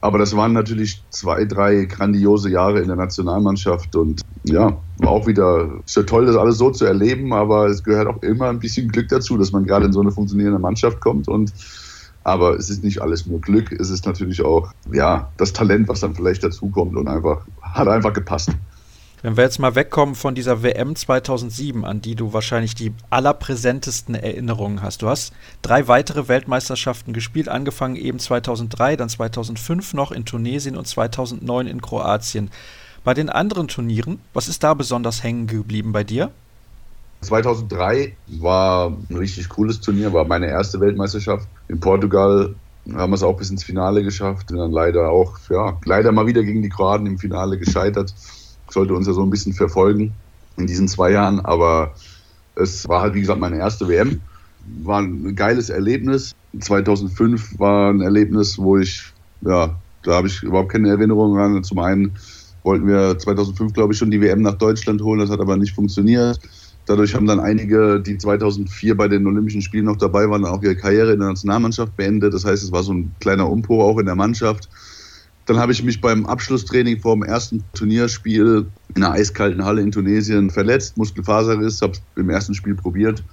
Aber 0.00 0.18
das 0.18 0.36
waren 0.36 0.52
natürlich 0.52 1.06
zwei, 1.10 1.44
drei 1.44 1.84
grandiose 1.84 2.50
Jahre 2.50 2.80
in 2.80 2.88
der 2.88 2.96
Nationalmannschaft 2.96 3.94
und 3.94 4.20
ja, 4.44 4.82
war 4.96 5.10
auch 5.10 5.28
wieder 5.28 5.80
ist 5.86 6.08
toll, 6.08 6.26
das 6.26 6.34
alles 6.34 6.58
so 6.58 6.70
zu 6.70 6.84
erleben, 6.84 7.32
aber 7.32 7.66
es 7.66 7.84
gehört 7.84 8.08
auch 8.08 8.20
immer 8.22 8.48
ein 8.48 8.58
bisschen 8.58 8.88
Glück 8.88 9.08
dazu, 9.08 9.38
dass 9.38 9.52
man 9.52 9.64
gerade 9.64 9.86
in 9.86 9.92
so 9.92 10.00
eine 10.00 10.10
funktionierende 10.10 10.58
Mannschaft 10.58 11.00
kommt 11.00 11.28
und 11.28 11.52
aber 12.24 12.56
es 12.56 12.68
ist 12.68 12.82
nicht 12.82 13.00
alles 13.00 13.26
nur 13.26 13.40
Glück, 13.40 13.70
es 13.72 13.90
ist 13.90 14.04
natürlich 14.04 14.44
auch 14.44 14.72
ja 14.92 15.32
das 15.36 15.52
Talent, 15.52 15.88
was 15.88 16.00
dann 16.00 16.16
vielleicht 16.16 16.42
dazukommt 16.42 16.96
und 16.96 17.06
einfach 17.06 17.46
hat 17.60 17.86
einfach 17.86 18.12
gepasst. 18.12 18.50
Wenn 19.24 19.36
wir 19.36 19.44
jetzt 19.44 19.60
mal 19.60 19.76
wegkommen 19.76 20.16
von 20.16 20.34
dieser 20.34 20.64
WM 20.64 20.96
2007, 20.96 21.84
an 21.84 22.00
die 22.00 22.16
du 22.16 22.32
wahrscheinlich 22.32 22.74
die 22.74 22.92
allerpräsentesten 23.08 24.16
Erinnerungen 24.16 24.82
hast. 24.82 25.00
Du 25.00 25.08
hast 25.08 25.32
drei 25.62 25.86
weitere 25.86 26.26
Weltmeisterschaften 26.26 27.12
gespielt, 27.12 27.48
angefangen 27.48 27.94
eben 27.94 28.18
2003, 28.18 28.96
dann 28.96 29.08
2005 29.08 29.94
noch 29.94 30.10
in 30.10 30.24
Tunesien 30.24 30.76
und 30.76 30.88
2009 30.88 31.68
in 31.68 31.80
Kroatien. 31.80 32.50
Bei 33.04 33.14
den 33.14 33.30
anderen 33.30 33.68
Turnieren, 33.68 34.18
was 34.34 34.48
ist 34.48 34.64
da 34.64 34.74
besonders 34.74 35.22
hängen 35.22 35.46
geblieben 35.46 35.92
bei 35.92 36.02
dir? 36.02 36.32
2003 37.20 38.16
war 38.40 38.88
ein 38.90 39.16
richtig 39.16 39.48
cooles 39.50 39.80
Turnier, 39.80 40.12
war 40.12 40.24
meine 40.24 40.48
erste 40.48 40.80
Weltmeisterschaft 40.80 41.46
in 41.68 41.78
Portugal. 41.78 42.56
Haben 42.92 43.12
wir 43.12 43.14
es 43.14 43.22
auch 43.22 43.36
bis 43.36 43.50
ins 43.50 43.62
Finale 43.62 44.02
geschafft, 44.02 44.50
und 44.50 44.58
dann 44.58 44.72
leider 44.72 45.10
auch, 45.10 45.38
ja, 45.48 45.78
leider 45.84 46.10
mal 46.10 46.26
wieder 46.26 46.42
gegen 46.42 46.62
die 46.62 46.68
Kroaten 46.68 47.06
im 47.06 47.18
Finale 47.18 47.56
gescheitert 47.56 48.12
sollte 48.72 48.94
uns 48.94 49.06
ja 49.06 49.12
so 49.12 49.22
ein 49.22 49.30
bisschen 49.30 49.52
verfolgen 49.52 50.12
in 50.56 50.66
diesen 50.66 50.88
zwei 50.88 51.12
Jahren. 51.12 51.40
Aber 51.40 51.94
es 52.54 52.88
war 52.88 53.02
halt, 53.02 53.14
wie 53.14 53.20
gesagt, 53.20 53.40
meine 53.40 53.58
erste 53.58 53.88
WM. 53.88 54.20
War 54.82 55.00
ein 55.00 55.34
geiles 55.34 55.70
Erlebnis. 55.70 56.34
2005 56.58 57.58
war 57.58 57.90
ein 57.90 58.00
Erlebnis, 58.00 58.58
wo 58.58 58.78
ich, 58.78 59.02
ja, 59.42 59.76
da 60.02 60.14
habe 60.14 60.28
ich 60.28 60.42
überhaupt 60.42 60.72
keine 60.72 60.88
Erinnerungen 60.88 61.36
dran. 61.36 61.64
Zum 61.64 61.78
einen 61.78 62.12
wollten 62.62 62.86
wir 62.86 63.18
2005, 63.18 63.72
glaube 63.72 63.92
ich, 63.92 63.98
schon 63.98 64.10
die 64.10 64.20
WM 64.20 64.42
nach 64.42 64.54
Deutschland 64.54 65.02
holen. 65.02 65.20
Das 65.20 65.30
hat 65.30 65.40
aber 65.40 65.56
nicht 65.56 65.74
funktioniert. 65.74 66.38
Dadurch 66.86 67.14
haben 67.14 67.26
dann 67.26 67.38
einige, 67.38 68.00
die 68.00 68.18
2004 68.18 68.96
bei 68.96 69.06
den 69.06 69.26
Olympischen 69.26 69.62
Spielen 69.62 69.84
noch 69.84 69.96
dabei 69.96 70.28
waren, 70.28 70.44
auch 70.44 70.62
ihre 70.62 70.74
Karriere 70.74 71.12
in 71.12 71.20
der 71.20 71.28
Nationalmannschaft 71.28 71.96
beendet. 71.96 72.34
Das 72.34 72.44
heißt, 72.44 72.62
es 72.62 72.72
war 72.72 72.82
so 72.82 72.92
ein 72.92 73.14
kleiner 73.20 73.48
Umbruch 73.48 73.84
auch 73.84 73.98
in 73.98 74.06
der 74.06 74.16
Mannschaft. 74.16 74.68
Dann 75.46 75.58
habe 75.58 75.72
ich 75.72 75.82
mich 75.82 76.00
beim 76.00 76.26
Abschlusstraining 76.26 77.00
vor 77.00 77.16
dem 77.16 77.24
ersten 77.24 77.64
Turnierspiel 77.74 78.66
in 78.94 79.02
einer 79.02 79.14
eiskalten 79.14 79.64
Halle 79.64 79.82
in 79.82 79.90
Tunesien 79.90 80.50
verletzt, 80.50 80.96
Muskelfaserriss, 80.96 81.82
habe 81.82 81.94
es 81.94 82.02
im 82.16 82.30
ersten 82.30 82.54
Spiel 82.54 82.74
probiert, 82.74 83.24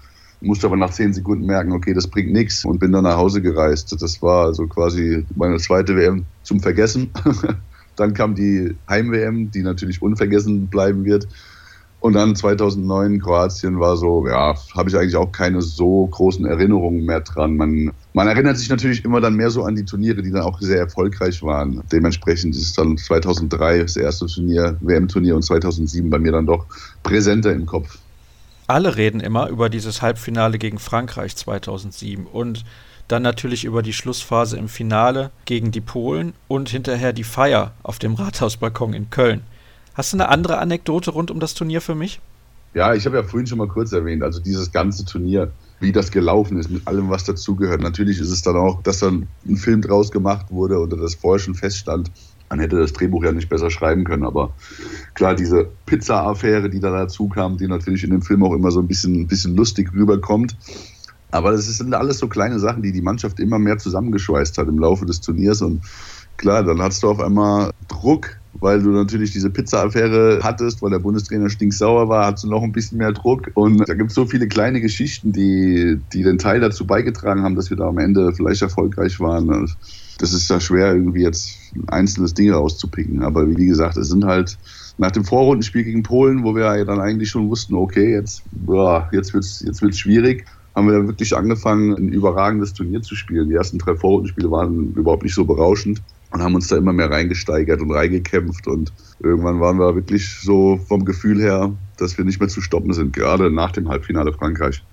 musste 0.42 0.68
aber 0.68 0.78
nach 0.78 0.92
zehn 0.92 1.14
Sekunden 1.14 1.46
merken, 1.46 1.72
okay, 1.72 1.94
das 1.94 2.08
bringt 2.08 2.32
nichts 2.32 2.66
und 2.66 2.80
bin 2.80 2.92
dann 2.92 3.04
nach 3.04 3.18
Hause 3.18 3.42
gereist. 3.42 3.96
Das 4.02 4.22
war 4.22 4.46
also 4.46 4.68
quasi 4.68 5.26
meine 5.36 5.58
zweite 5.58 5.96
WM 5.96 6.26
zum 6.44 6.62
Vergessen. 6.62 7.12
dann 7.96 8.14
kam 8.14 8.36
die 8.36 8.76
Heim-WM, 8.90 9.52
die 9.52 9.62
natürlich 9.62 10.02
unvergessen 10.02 10.68
bleiben 10.68 11.06
wird. 11.06 11.28
Und 12.00 12.14
dann 12.14 12.36
2009 12.36 13.20
Kroatien 13.20 13.80
war 13.80 13.98
so, 13.98 14.26
ja, 14.26 14.56
habe 14.76 14.90
ich 14.90 14.98
eigentlich 14.98 15.18
auch 15.18 15.32
keine 15.34 15.62
so 15.62 16.08
großen 16.08 16.46
Erinnerungen 16.46 17.06
mehr 17.06 17.20
dran. 17.20 17.58
Man, 17.58 17.92
man 18.14 18.28
erinnert 18.28 18.58
sich 18.58 18.70
natürlich 18.70 19.06
immer 19.06 19.22
dann 19.22 19.36
mehr 19.36 19.52
so 19.52 19.64
an 19.64 19.76
die 19.76 19.86
Turniere, 19.86 20.22
die 20.22 20.32
dann 20.32 20.42
auch 20.42 20.60
sehr 20.60 20.80
erfolgreich 20.80 21.44
waren. 21.44 21.84
Dementsprechend 21.92 22.56
ist 22.56 22.78
dann 22.78 22.98
2003 22.98 23.80
das 23.80 23.96
erste 23.96 24.26
Turnier, 24.26 24.78
WM-Turnier 24.82 25.36
und 25.36 25.44
2007 25.44 26.10
bei 26.10 26.18
mir 26.18 26.32
dann 26.32 26.48
doch 26.48 26.66
präsenter 27.04 27.54
im 27.54 27.66
Kopf. 27.66 28.00
Alle 28.68 28.98
reden 28.98 29.20
immer 29.20 29.50
über 29.50 29.70
dieses 29.70 30.02
Halbfinale 30.02 30.58
gegen 30.58 30.80
Frankreich 30.80 31.36
2007 31.36 32.26
und 32.26 32.66
dann 33.08 33.24
natürlich 33.24 33.66
über 33.66 33.82
die 33.82 33.94
Schlussphase 33.94 34.58
im 34.58 34.70
Finale 34.70 35.32
gegen 35.46 35.72
die 35.72 35.82
Polen 35.82 36.34
und 36.48 36.70
hinterher 36.70 37.12
die 37.12 37.24
Feier 37.24 37.74
auf 37.82 37.98
dem 37.98 38.14
Rathausbalkon 38.14 38.94
in 38.94 39.10
Köln. 39.10 39.42
Hast 39.96 40.14
du 40.14 40.18
eine 40.18 40.30
andere 40.30 40.60
Anekdote 40.60 41.12
rund 41.12 41.32
um 41.32 41.40
das 41.40 41.56
Turnier 41.56 41.82
für 41.82 41.96
mich? 41.96 42.22
Ja, 42.76 42.94
ich 42.94 43.06
habe 43.06 43.18
ja 43.18 43.24
vorhin 43.24 43.48
schon 43.48 43.58
mal 43.58 43.68
kurz 43.68 43.92
erwähnt, 43.92 44.22
also 44.22 44.40
dieses 44.40 44.72
ganze 44.72 45.04
Turnier, 45.04 45.52
wie 45.80 45.92
das 45.92 46.12
gelaufen 46.12 46.58
ist, 46.58 46.70
mit 46.70 46.88
allem, 46.88 47.10
was 47.10 47.24
dazugehört. 47.24 47.82
Natürlich 47.82 48.20
ist 48.20 48.32
es 48.32 48.42
dann 48.42 48.56
auch, 48.58 48.82
dass 48.84 49.00
dann 49.00 49.28
ein 49.48 49.58
Film 49.58 49.82
draus 49.82 50.12
gemacht 50.12 50.48
wurde 50.50 50.78
oder 50.78 50.98
das 50.98 51.16
vorher 51.16 51.40
schon 51.40 51.56
feststand. 51.56 52.12
Man 52.50 52.60
hätte 52.60 52.78
das 52.78 52.94
Drehbuch 52.94 53.24
ja 53.24 53.32
nicht 53.32 53.48
besser 53.48 53.70
schreiben 53.70 54.04
können, 54.04 54.26
aber 54.26 54.54
klar, 55.14 55.36
diese 55.36 55.70
Pizza-Affäre, 55.86 56.70
die 56.70 56.80
da 56.80 56.90
dazu 56.92 57.30
kam, 57.30 57.58
die 57.58 57.68
natürlich 57.68 58.04
in 58.04 58.10
dem 58.10 58.22
Film 58.22 58.44
auch 58.44 58.54
immer 58.54 58.72
so 58.72 58.80
ein 58.80 58.88
bisschen, 58.88 59.22
ein 59.22 59.28
bisschen 59.28 59.56
lustig 59.56 59.94
rüberkommt. 59.94 60.58
Aber 61.32 61.52
das 61.52 61.66
sind 61.66 61.94
alles 61.94 62.18
so 62.18 62.28
kleine 62.28 62.58
Sachen, 62.60 62.82
die 62.82 62.92
die 62.92 63.04
Mannschaft 63.04 63.40
immer 63.40 63.60
mehr 63.60 63.78
zusammengeschweißt 63.78 64.58
hat 64.58 64.68
im 64.68 64.80
Laufe 64.80 65.06
des 65.06 65.22
Turniers. 65.22 65.62
Und 65.62 65.84
klar, 66.38 66.64
dann 66.64 66.82
hast 66.82 67.04
du 67.04 67.10
auf 67.10 67.20
einmal 67.20 67.72
Druck, 67.88 68.39
weil 68.54 68.82
du 68.82 68.90
natürlich 68.90 69.32
diese 69.32 69.50
Pizza-Affäre 69.50 70.40
hattest, 70.44 70.82
weil 70.82 70.90
der 70.90 71.00
Bundestrainer 71.00 71.50
stinksauer 71.50 72.10
war, 72.10 72.32
hast 72.32 72.44
du 72.44 72.50
noch 72.50 72.64
ein 72.64 72.72
bisschen 72.72 72.98
mehr 72.98 73.12
Druck. 73.12 73.52
Und 73.54 73.88
da 73.88 73.94
gibt 73.94 74.10
es 74.10 74.16
so 74.16 74.26
viele 74.26 74.48
kleine 74.48 74.82
Geschichten, 74.82 75.32
die, 75.32 76.00
die 76.14 76.24
den 76.24 76.38
Teil 76.38 76.60
dazu 76.60 76.86
beigetragen 76.86 77.44
haben, 77.44 77.56
dass 77.56 77.70
wir 77.70 77.78
da 77.78 77.88
am 77.88 78.00
Ende 78.00 78.34
vielleicht 78.34 78.62
erfolgreich 78.62 79.20
waren. 79.20 79.70
Das 80.18 80.34
ist 80.34 80.50
ja 80.50 80.60
schwer, 80.60 80.94
irgendwie 80.94 81.22
jetzt 81.22 81.56
ein 81.76 81.88
einzelnes 81.90 82.34
Ding 82.34 82.52
rauszupicken. 82.52 83.22
Aber 83.24 83.48
wie 83.48 83.68
gesagt, 83.68 83.98
es 83.98 84.10
sind 84.10 84.26
halt 84.26 84.58
nach 84.98 85.12
dem 85.12 85.24
Vorrundenspiel 85.24 85.84
gegen 85.84 86.04
Polen, 86.04 86.44
wo 86.44 86.56
wir 86.56 86.76
ja 86.76 86.84
dann 86.84 87.00
eigentlich 87.00 87.30
schon 87.30 87.50
wussten, 87.50 87.76
okay, 87.76 88.12
jetzt, 88.14 88.42
boah, 88.52 89.08
jetzt 89.12 89.34
wird 89.34 89.46
es 89.46 89.62
jetzt 89.62 89.82
wird's 89.82 90.00
schwierig 90.00 90.46
haben 90.76 90.88
wir 90.88 91.08
wirklich 91.08 91.36
angefangen, 91.36 91.94
ein 91.98 92.10
überragendes 92.10 92.74
Turnier 92.74 93.02
zu 93.02 93.16
spielen. 93.16 93.50
Die 93.50 93.56
ersten 93.56 93.80
drei 93.80 93.96
Vorrundenspiele 93.96 94.50
waren 94.50 94.94
überhaupt 94.94 95.24
nicht 95.24 95.34
so 95.34 95.44
berauschend 95.44 96.02
und 96.32 96.42
haben 96.42 96.56
uns 96.56 96.68
da 96.68 96.78
immer 96.78 96.94
mehr 96.94 97.10
reingesteigert 97.10 97.82
und 97.82 97.92
reingekämpft 97.92 98.68
und 98.68 98.92
irgendwann 99.20 99.60
waren 99.60 99.78
wir 99.80 99.96
wirklich 99.96 100.40
so 100.42 100.80
vom 100.88 101.06
Gefühl 101.06 101.42
her, 101.42 101.72
dass 101.98 102.18
wir 102.18 102.26
nicht 102.26 102.40
mehr 102.40 102.50
zu 102.50 102.62
stoppen 102.62 102.94
sind, 102.94 103.14
gerade 103.14 103.52
nach 103.52 103.72
dem 103.72 103.90
Halbfinale 103.90 104.34
Frankreich. 104.34 104.84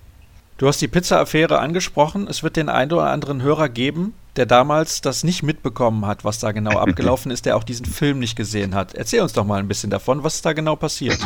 Du 0.57 0.67
hast 0.67 0.81
die 0.81 0.87
Pizza-Affäre 0.87 1.59
angesprochen. 1.59 2.27
Es 2.27 2.41
wird 2.41 2.55
den 2.55 2.67
einen 2.67 2.91
oder 2.91 3.11
anderen 3.11 3.43
Hörer 3.43 3.69
geben, 3.69 4.13
der 4.37 4.47
damals 4.47 5.01
das 5.01 5.23
nicht 5.23 5.43
mitbekommen 5.43 6.07
hat, 6.07 6.25
was 6.25 6.39
da 6.39 6.51
genau 6.51 6.79
abgelaufen 6.79 7.31
ist, 7.31 7.45
der 7.45 7.55
auch 7.55 7.63
diesen 7.63 7.85
Film 7.85 8.17
nicht 8.17 8.35
gesehen 8.35 8.73
hat. 8.73 8.95
Erzähl 8.95 9.21
uns 9.21 9.33
doch 9.33 9.45
mal 9.45 9.59
ein 9.59 9.67
bisschen 9.67 9.91
davon, 9.91 10.23
was 10.23 10.41
da 10.41 10.53
genau 10.53 10.75
passiert. 10.75 11.19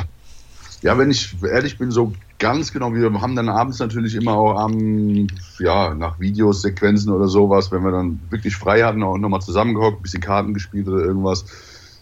Ja, 0.81 0.97
wenn 0.97 1.11
ich 1.11 1.35
ehrlich 1.43 1.77
bin, 1.77 1.91
so 1.91 2.11
ganz 2.41 2.73
genau. 2.73 2.93
Wir 2.93 3.21
haben 3.21 3.35
dann 3.35 3.49
abends 3.49 3.79
natürlich 3.79 4.15
immer 4.15 4.33
auch 4.33 4.59
am, 4.59 5.27
ja, 5.59 5.93
nach 5.93 6.19
Videosequenzen 6.19 7.11
oder 7.11 7.27
sowas, 7.27 7.71
wenn 7.71 7.83
wir 7.83 7.91
dann 7.91 8.19
wirklich 8.31 8.55
frei 8.55 8.81
hatten, 8.81 9.03
auch 9.03 9.17
nochmal 9.17 9.41
zusammengehockt, 9.41 9.99
ein 9.99 10.01
bisschen 10.01 10.21
Karten 10.21 10.53
gespielt 10.55 10.87
oder 10.87 11.05
irgendwas. 11.05 11.45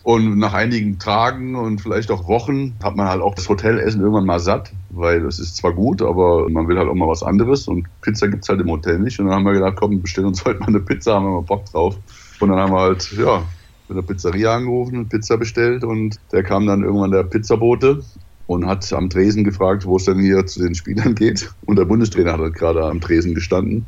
Und 0.01 0.39
nach 0.39 0.53
einigen 0.53 0.97
Tagen 0.97 1.55
und 1.55 1.81
vielleicht 1.81 2.09
auch 2.09 2.29
Wochen 2.29 2.73
hat 2.81 2.95
man 2.95 3.09
halt 3.09 3.21
auch 3.21 3.35
das 3.35 3.49
Hotelessen 3.49 3.99
irgendwann 3.99 4.25
mal 4.25 4.39
satt, 4.39 4.71
weil 4.91 5.25
es 5.25 5.39
ist 5.39 5.57
zwar 5.57 5.73
gut, 5.73 6.01
aber 6.01 6.49
man 6.49 6.69
will 6.69 6.77
halt 6.77 6.87
auch 6.87 6.95
mal 6.95 7.09
was 7.09 7.21
anderes 7.21 7.67
und 7.67 7.85
Pizza 8.01 8.29
gibt 8.29 8.43
es 8.43 8.49
halt 8.49 8.61
im 8.61 8.71
Hotel 8.71 8.97
nicht. 8.97 9.19
Und 9.19 9.25
dann 9.25 9.35
haben 9.35 9.45
wir 9.45 9.53
gedacht, 9.53 9.75
komm, 9.75 10.01
bestellen 10.01 10.27
uns 10.29 10.45
heute 10.45 10.61
mal 10.61 10.67
eine 10.67 10.79
Pizza, 10.79 11.15
haben 11.15 11.25
wir 11.25 11.31
mal 11.31 11.41
Bock 11.41 11.65
drauf. 11.65 11.97
Und 12.39 12.47
dann 12.47 12.59
haben 12.59 12.71
wir 12.71 12.79
halt, 12.79 13.11
ja, 13.11 13.43
mit 13.89 13.97
der 13.97 14.03
Pizzeria 14.03 14.55
angerufen, 14.55 15.09
Pizza 15.09 15.35
bestellt 15.35 15.83
und 15.83 16.17
der 16.31 16.43
kam 16.43 16.65
dann 16.65 16.83
irgendwann 16.83 17.11
der 17.11 17.23
Pizzabote 17.23 18.03
und 18.49 18.65
hat 18.65 18.91
am 18.93 19.11
Tresen 19.11 19.43
gefragt, 19.43 19.85
wo 19.85 19.97
es 19.97 20.05
denn 20.05 20.17
hier 20.17 20.43
zu 20.47 20.59
den 20.59 20.73
Spielern 20.73 21.13
geht. 21.13 21.51
Und 21.67 21.75
der 21.77 21.85
Bundestrainer 21.85 22.33
hat 22.33 22.39
halt 22.39 22.55
gerade 22.55 22.83
am 22.83 22.99
Tresen 22.99 23.35
gestanden 23.35 23.85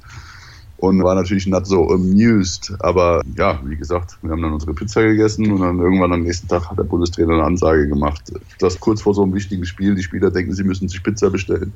und 0.78 1.04
war 1.04 1.16
natürlich 1.16 1.48
not 1.48 1.66
so 1.66 1.90
amused. 1.90 2.72
Aber 2.80 3.24
ja, 3.36 3.60
wie 3.66 3.76
gesagt, 3.76 4.20
wir 4.22 4.30
haben 4.30 4.44
dann 4.44 4.54
unsere 4.54 4.76
Pizza 4.76 5.02
gegessen 5.02 5.52
und 5.52 5.62
dann 5.62 5.80
irgendwann 5.80 6.14
am 6.14 6.22
nächsten 6.22 6.48
Tag 6.48 6.70
hat 6.70 6.78
der 6.78 6.84
Bundestrainer 6.84 7.34
eine 7.34 7.44
Ansage 7.44 7.88
gemacht, 7.88 8.32
dass 8.60 8.80
kurz 8.80 9.02
vor 9.02 9.16
so 9.16 9.24
einem 9.24 9.34
wichtigen 9.34 9.66
Spiel 9.66 9.96
die 9.96 10.04
Spieler 10.04 10.30
denken, 10.30 10.54
sie 10.54 10.64
müssen 10.64 10.88
sich 10.88 11.02
Pizza 11.02 11.32
bestellen. 11.32 11.74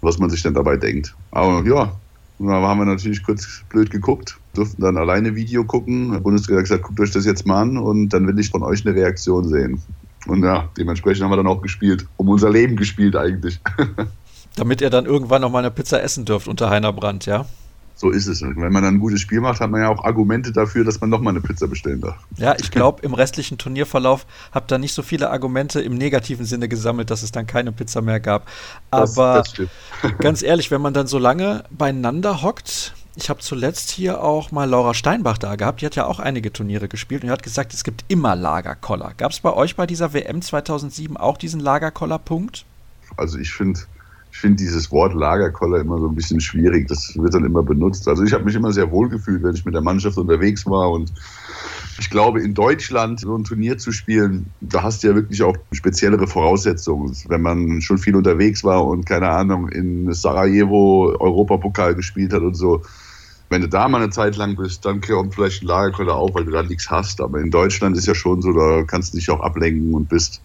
Was 0.00 0.18
man 0.20 0.30
sich 0.30 0.44
denn 0.44 0.54
dabei 0.54 0.76
denkt. 0.76 1.12
Aber 1.32 1.66
ja, 1.66 1.90
da 2.38 2.46
haben 2.46 2.78
wir 2.78 2.84
natürlich 2.84 3.24
kurz 3.24 3.64
blöd 3.68 3.90
geguckt, 3.90 4.38
durften 4.54 4.80
dann 4.80 4.96
alleine 4.96 5.34
Video 5.34 5.64
gucken. 5.64 6.12
Der 6.12 6.20
Bundestrainer 6.20 6.58
hat 6.58 6.66
gesagt, 6.66 6.84
guckt 6.84 7.00
euch 7.00 7.10
das 7.10 7.26
jetzt 7.26 7.46
mal 7.46 7.62
an 7.62 7.76
und 7.76 8.10
dann 8.10 8.28
will 8.28 8.38
ich 8.38 8.50
von 8.50 8.62
euch 8.62 8.86
eine 8.86 8.94
Reaktion 8.94 9.48
sehen. 9.48 9.82
Und 10.26 10.44
ja, 10.44 10.68
dementsprechend 10.76 11.22
haben 11.24 11.30
wir 11.30 11.36
dann 11.36 11.46
auch 11.46 11.62
gespielt. 11.62 12.06
Um 12.16 12.28
unser 12.28 12.50
Leben 12.50 12.76
gespielt 12.76 13.16
eigentlich. 13.16 13.60
Damit 14.56 14.80
ihr 14.80 14.90
dann 14.90 15.06
irgendwann 15.06 15.42
noch 15.42 15.50
mal 15.50 15.58
eine 15.58 15.70
Pizza 15.70 16.02
essen 16.02 16.24
dürft 16.24 16.48
unter 16.48 16.70
Heiner 16.70 16.92
Brandt, 16.92 17.26
ja? 17.26 17.46
So 17.98 18.10
ist 18.10 18.26
es. 18.26 18.42
Und 18.42 18.60
wenn 18.60 18.72
man 18.72 18.82
dann 18.82 18.96
ein 18.96 19.00
gutes 19.00 19.22
Spiel 19.22 19.40
macht, 19.40 19.60
hat 19.60 19.70
man 19.70 19.80
ja 19.80 19.88
auch 19.88 20.04
Argumente 20.04 20.52
dafür, 20.52 20.84
dass 20.84 21.00
man 21.00 21.08
nochmal 21.08 21.32
eine 21.32 21.40
Pizza 21.40 21.66
bestellen 21.66 22.02
darf. 22.02 22.16
Ja, 22.36 22.54
ich 22.58 22.70
glaube, 22.70 23.00
im 23.02 23.14
restlichen 23.14 23.56
Turnierverlauf 23.56 24.26
habt 24.52 24.70
ihr 24.70 24.78
nicht 24.78 24.92
so 24.92 25.02
viele 25.02 25.30
Argumente 25.30 25.80
im 25.80 25.94
negativen 25.94 26.44
Sinne 26.44 26.68
gesammelt, 26.68 27.10
dass 27.10 27.22
es 27.22 27.32
dann 27.32 27.46
keine 27.46 27.72
Pizza 27.72 28.02
mehr 28.02 28.20
gab. 28.20 28.46
Aber 28.90 29.36
das, 29.36 29.54
das 30.02 30.18
ganz 30.18 30.42
ehrlich, 30.42 30.70
wenn 30.70 30.82
man 30.82 30.92
dann 30.92 31.06
so 31.06 31.18
lange 31.18 31.64
beieinander 31.70 32.42
hockt, 32.42 32.94
ich 33.16 33.30
habe 33.30 33.40
zuletzt 33.40 33.90
hier 33.90 34.22
auch 34.22 34.52
mal 34.52 34.68
Laura 34.68 34.92
Steinbach 34.92 35.38
da 35.38 35.56
gehabt. 35.56 35.80
Die 35.80 35.86
hat 35.86 35.96
ja 35.96 36.06
auch 36.06 36.20
einige 36.20 36.52
Turniere 36.52 36.86
gespielt 36.86 37.24
und 37.24 37.30
hat 37.30 37.42
gesagt, 37.42 37.72
es 37.72 37.82
gibt 37.82 38.04
immer 38.08 38.36
Lagerkoller. 38.36 39.12
Gab 39.16 39.32
es 39.32 39.40
bei 39.40 39.52
euch 39.52 39.74
bei 39.74 39.86
dieser 39.86 40.12
WM 40.12 40.42
2007 40.42 41.16
auch 41.16 41.38
diesen 41.38 41.60
Lagerkoller-Punkt? 41.60 42.66
Also 43.16 43.38
ich 43.38 43.52
finde 43.52 43.80
ich 44.30 44.40
finde 44.40 44.56
dieses 44.56 44.92
Wort 44.92 45.14
Lagerkoller 45.14 45.80
immer 45.80 45.98
so 45.98 46.08
ein 46.08 46.14
bisschen 46.14 46.42
schwierig. 46.42 46.88
Das 46.88 47.16
wird 47.16 47.32
dann 47.32 47.46
immer 47.46 47.62
benutzt. 47.62 48.06
Also 48.06 48.22
ich 48.22 48.34
habe 48.34 48.44
mich 48.44 48.54
immer 48.54 48.70
sehr 48.70 48.90
wohl 48.90 49.08
gefühlt, 49.08 49.42
wenn 49.42 49.54
ich 49.54 49.64
mit 49.64 49.72
der 49.72 49.80
Mannschaft 49.80 50.18
unterwegs 50.18 50.66
war 50.66 50.90
und 50.90 51.10
ich 51.98 52.10
glaube, 52.10 52.42
in 52.42 52.52
Deutschland 52.52 53.20
so 53.20 53.34
ein 53.34 53.44
Turnier 53.44 53.78
zu 53.78 53.92
spielen, 53.92 54.50
da 54.60 54.82
hast 54.82 55.02
du 55.02 55.08
ja 55.08 55.14
wirklich 55.14 55.42
auch 55.42 55.56
speziellere 55.72 56.26
Voraussetzungen. 56.26 57.16
Wenn 57.28 57.40
man 57.40 57.80
schon 57.80 57.96
viel 57.96 58.14
unterwegs 58.14 58.62
war 58.62 58.84
und 58.84 59.06
keine 59.06 59.30
Ahnung 59.30 59.70
in 59.70 60.12
Sarajevo 60.12 61.16
Europapokal 61.18 61.94
gespielt 61.94 62.34
hat 62.34 62.42
und 62.42 62.54
so, 62.54 62.82
wenn 63.48 63.60
du 63.60 63.68
da 63.68 63.88
mal 63.88 64.02
eine 64.02 64.10
Zeit 64.10 64.36
lang 64.36 64.56
bist, 64.56 64.84
dann 64.84 65.00
kommt 65.00 65.34
vielleicht 65.34 65.62
ein 65.62 65.66
Lagerkoller 65.66 66.14
auf, 66.14 66.34
weil 66.34 66.44
du 66.44 66.50
da 66.50 66.62
nichts 66.62 66.90
hast. 66.90 67.20
Aber 67.20 67.40
in 67.40 67.50
Deutschland 67.50 67.96
ist 67.96 68.06
ja 68.06 68.14
schon 68.14 68.42
so, 68.42 68.52
da 68.52 68.82
kannst 68.84 69.12
du 69.12 69.18
dich 69.18 69.30
auch 69.30 69.40
ablenken 69.40 69.94
und 69.94 70.08
bist, 70.08 70.42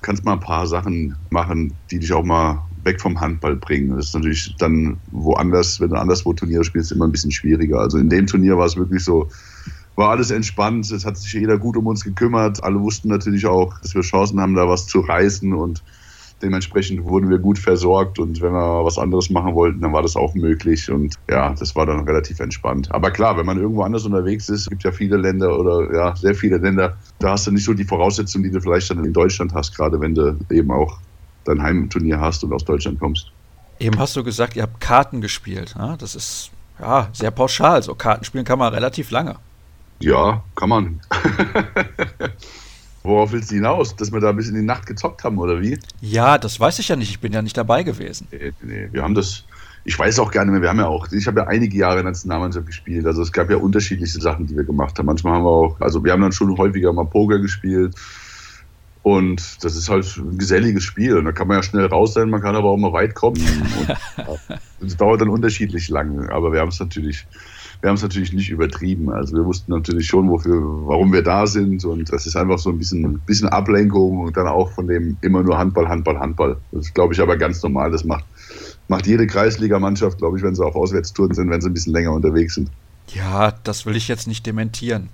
kannst 0.00 0.24
mal 0.24 0.34
ein 0.34 0.40
paar 0.40 0.66
Sachen 0.66 1.16
machen, 1.30 1.78
die 1.90 1.98
dich 1.98 2.12
auch 2.12 2.24
mal 2.24 2.66
weg 2.82 3.00
vom 3.00 3.20
Handball 3.20 3.56
bringen. 3.56 3.96
Das 3.96 4.06
ist 4.06 4.14
natürlich 4.14 4.54
dann 4.58 5.02
woanders, 5.10 5.80
wenn 5.80 5.90
du 5.90 5.96
anderswo 5.96 6.32
Turniere 6.32 6.64
spielst, 6.64 6.90
immer 6.92 7.06
ein 7.06 7.12
bisschen 7.12 7.32
schwieriger. 7.32 7.80
Also 7.80 7.98
in 7.98 8.08
dem 8.08 8.26
Turnier 8.26 8.56
war 8.56 8.66
es 8.66 8.76
wirklich 8.76 9.04
so, 9.04 9.28
war 9.96 10.10
alles 10.10 10.30
entspannt, 10.30 10.90
es 10.90 11.04
hat 11.04 11.18
sich 11.18 11.32
jeder 11.32 11.58
gut 11.58 11.76
um 11.76 11.86
uns 11.86 12.04
gekümmert. 12.04 12.62
Alle 12.62 12.80
wussten 12.80 13.08
natürlich 13.08 13.46
auch, 13.46 13.74
dass 13.82 13.94
wir 13.94 14.02
Chancen 14.02 14.40
haben, 14.40 14.54
da 14.54 14.68
was 14.68 14.86
zu 14.86 15.00
reißen 15.00 15.52
und 15.52 15.82
Dementsprechend 16.42 17.04
wurden 17.04 17.30
wir 17.30 17.38
gut 17.38 17.58
versorgt 17.58 18.18
und 18.18 18.40
wenn 18.40 18.52
wir 18.52 18.84
was 18.84 18.98
anderes 18.98 19.28
machen 19.30 19.54
wollten, 19.54 19.80
dann 19.80 19.92
war 19.92 20.02
das 20.02 20.16
auch 20.16 20.34
möglich 20.34 20.90
und 20.90 21.16
ja, 21.28 21.52
das 21.58 21.74
war 21.74 21.86
dann 21.86 22.00
relativ 22.00 22.38
entspannt. 22.40 22.92
Aber 22.92 23.10
klar, 23.10 23.36
wenn 23.36 23.46
man 23.46 23.58
irgendwo 23.58 23.82
anders 23.82 24.04
unterwegs 24.04 24.48
ist, 24.48 24.68
gibt 24.68 24.84
ja 24.84 24.92
viele 24.92 25.16
Länder 25.16 25.58
oder 25.58 25.92
ja, 25.92 26.16
sehr 26.16 26.34
viele 26.34 26.58
Länder, 26.58 26.96
da 27.18 27.30
hast 27.30 27.46
du 27.46 27.50
nicht 27.50 27.64
so 27.64 27.74
die 27.74 27.84
Voraussetzungen, 27.84 28.44
die 28.44 28.50
du 28.50 28.60
vielleicht 28.60 28.90
dann 28.90 29.04
in 29.04 29.12
Deutschland 29.12 29.52
hast, 29.52 29.76
gerade 29.76 30.00
wenn 30.00 30.14
du 30.14 30.38
eben 30.50 30.70
auch 30.70 30.98
dein 31.44 31.62
Heimturnier 31.62 32.20
hast 32.20 32.44
und 32.44 32.52
aus 32.52 32.64
Deutschland 32.64 33.00
kommst. 33.00 33.32
Eben 33.80 33.98
hast 33.98 34.16
du 34.16 34.22
gesagt, 34.22 34.56
ihr 34.56 34.62
habt 34.62 34.80
Karten 34.80 35.20
gespielt. 35.20 35.74
Ja? 35.78 35.96
Das 35.96 36.14
ist 36.14 36.50
ja 36.80 37.08
sehr 37.12 37.30
pauschal. 37.30 37.82
So 37.82 37.94
Karten 37.94 38.24
spielen 38.24 38.44
kann 38.44 38.58
man 38.58 38.72
relativ 38.72 39.10
lange. 39.10 39.36
Ja, 40.00 40.42
kann 40.54 40.68
man. 40.68 41.00
Worauf 43.08 43.32
willst 43.32 43.50
du 43.50 43.54
hinaus? 43.54 43.96
Dass 43.96 44.12
wir 44.12 44.20
da 44.20 44.28
ein 44.28 44.36
bisschen 44.36 44.54
in 44.54 44.60
die 44.60 44.66
Nacht 44.66 44.84
gezockt 44.84 45.24
haben, 45.24 45.38
oder 45.38 45.62
wie? 45.62 45.78
Ja, 46.02 46.36
das 46.36 46.60
weiß 46.60 46.78
ich 46.78 46.88
ja 46.88 46.96
nicht. 46.96 47.08
Ich 47.08 47.20
bin 47.20 47.32
ja 47.32 47.40
nicht 47.40 47.56
dabei 47.56 47.82
gewesen. 47.82 48.28
Nee, 48.30 48.52
nee, 48.60 48.88
wir 48.92 49.02
haben 49.02 49.14
das. 49.14 49.44
Ich 49.84 49.98
weiß 49.98 50.18
auch 50.18 50.30
gar 50.30 50.44
nicht 50.44 50.52
mehr, 50.52 50.60
wir 50.60 50.68
haben 50.68 50.80
ja 50.80 50.86
auch, 50.86 51.10
ich 51.10 51.26
habe 51.26 51.40
ja 51.40 51.46
einige 51.46 51.78
Jahre 51.78 52.00
in 52.00 52.04
der 52.04 52.12
Nationalmannschaft 52.12 52.66
gespielt, 52.66 53.06
also 53.06 53.22
es 53.22 53.32
gab 53.32 53.48
ja 53.48 53.56
unterschiedlichste 53.56 54.20
Sachen, 54.20 54.46
die 54.46 54.54
wir 54.54 54.64
gemacht 54.64 54.98
haben. 54.98 55.06
Manchmal 55.06 55.34
haben 55.34 55.44
wir 55.44 55.50
auch, 55.50 55.80
also 55.80 56.04
wir 56.04 56.12
haben 56.12 56.20
dann 56.20 56.32
schon 56.32 56.58
häufiger 56.58 56.92
mal 56.92 57.06
Poker 57.06 57.38
gespielt 57.38 57.94
und 59.02 59.64
das 59.64 59.76
ist 59.76 59.88
halt 59.88 60.04
ein 60.18 60.36
geselliges 60.36 60.84
Spiel 60.84 61.16
und 61.16 61.24
da 61.24 61.32
kann 61.32 61.48
man 61.48 61.56
ja 61.56 61.62
schnell 61.62 61.86
raus 61.86 62.12
sein, 62.12 62.28
man 62.28 62.42
kann 62.42 62.54
aber 62.54 62.68
auch 62.68 62.76
mal 62.76 62.92
weit 62.92 63.14
kommen 63.14 63.40
und 63.78 63.96
es 64.86 64.96
dauert 64.98 65.22
dann 65.22 65.30
unterschiedlich 65.30 65.88
lang, 65.88 66.28
aber 66.28 66.52
wir 66.52 66.60
haben 66.60 66.68
es 66.68 66.80
natürlich 66.80 67.26
wir 67.80 67.88
haben 67.88 67.96
es 67.96 68.02
natürlich 68.02 68.32
nicht 68.32 68.50
übertrieben. 68.50 69.10
Also 69.10 69.36
wir 69.36 69.44
wussten 69.44 69.72
natürlich 69.72 70.06
schon, 70.06 70.28
wofür, 70.28 70.60
warum 70.86 71.12
wir 71.12 71.22
da 71.22 71.46
sind. 71.46 71.84
Und 71.84 72.12
das 72.12 72.26
ist 72.26 72.36
einfach 72.36 72.58
so 72.58 72.70
ein 72.70 72.78
bisschen, 72.78 73.20
bisschen 73.20 73.48
Ablenkung 73.48 74.18
und 74.18 74.36
dann 74.36 74.48
auch 74.48 74.72
von 74.72 74.88
dem 74.88 75.16
immer 75.20 75.42
nur 75.42 75.56
Handball, 75.56 75.88
Handball, 75.88 76.18
Handball. 76.18 76.56
Das 76.72 76.86
ist, 76.86 76.94
glaube 76.94 77.14
ich, 77.14 77.20
aber 77.20 77.36
ganz 77.36 77.62
normal. 77.62 77.92
Das 77.92 78.04
macht, 78.04 78.24
macht 78.88 79.06
jede 79.06 79.26
Kreisligamannschaft, 79.26 80.18
glaube 80.18 80.38
ich, 80.38 80.42
wenn 80.42 80.56
sie 80.56 80.64
auf 80.64 80.74
Auswärtstouren 80.74 81.34
sind, 81.34 81.50
wenn 81.50 81.60
sie 81.60 81.68
ein 81.68 81.74
bisschen 81.74 81.92
länger 81.92 82.12
unterwegs 82.12 82.56
sind. 82.56 82.68
Ja, 83.14 83.52
das 83.62 83.86
will 83.86 83.96
ich 83.96 84.08
jetzt 84.08 84.26
nicht 84.26 84.44
dementieren. 84.44 85.08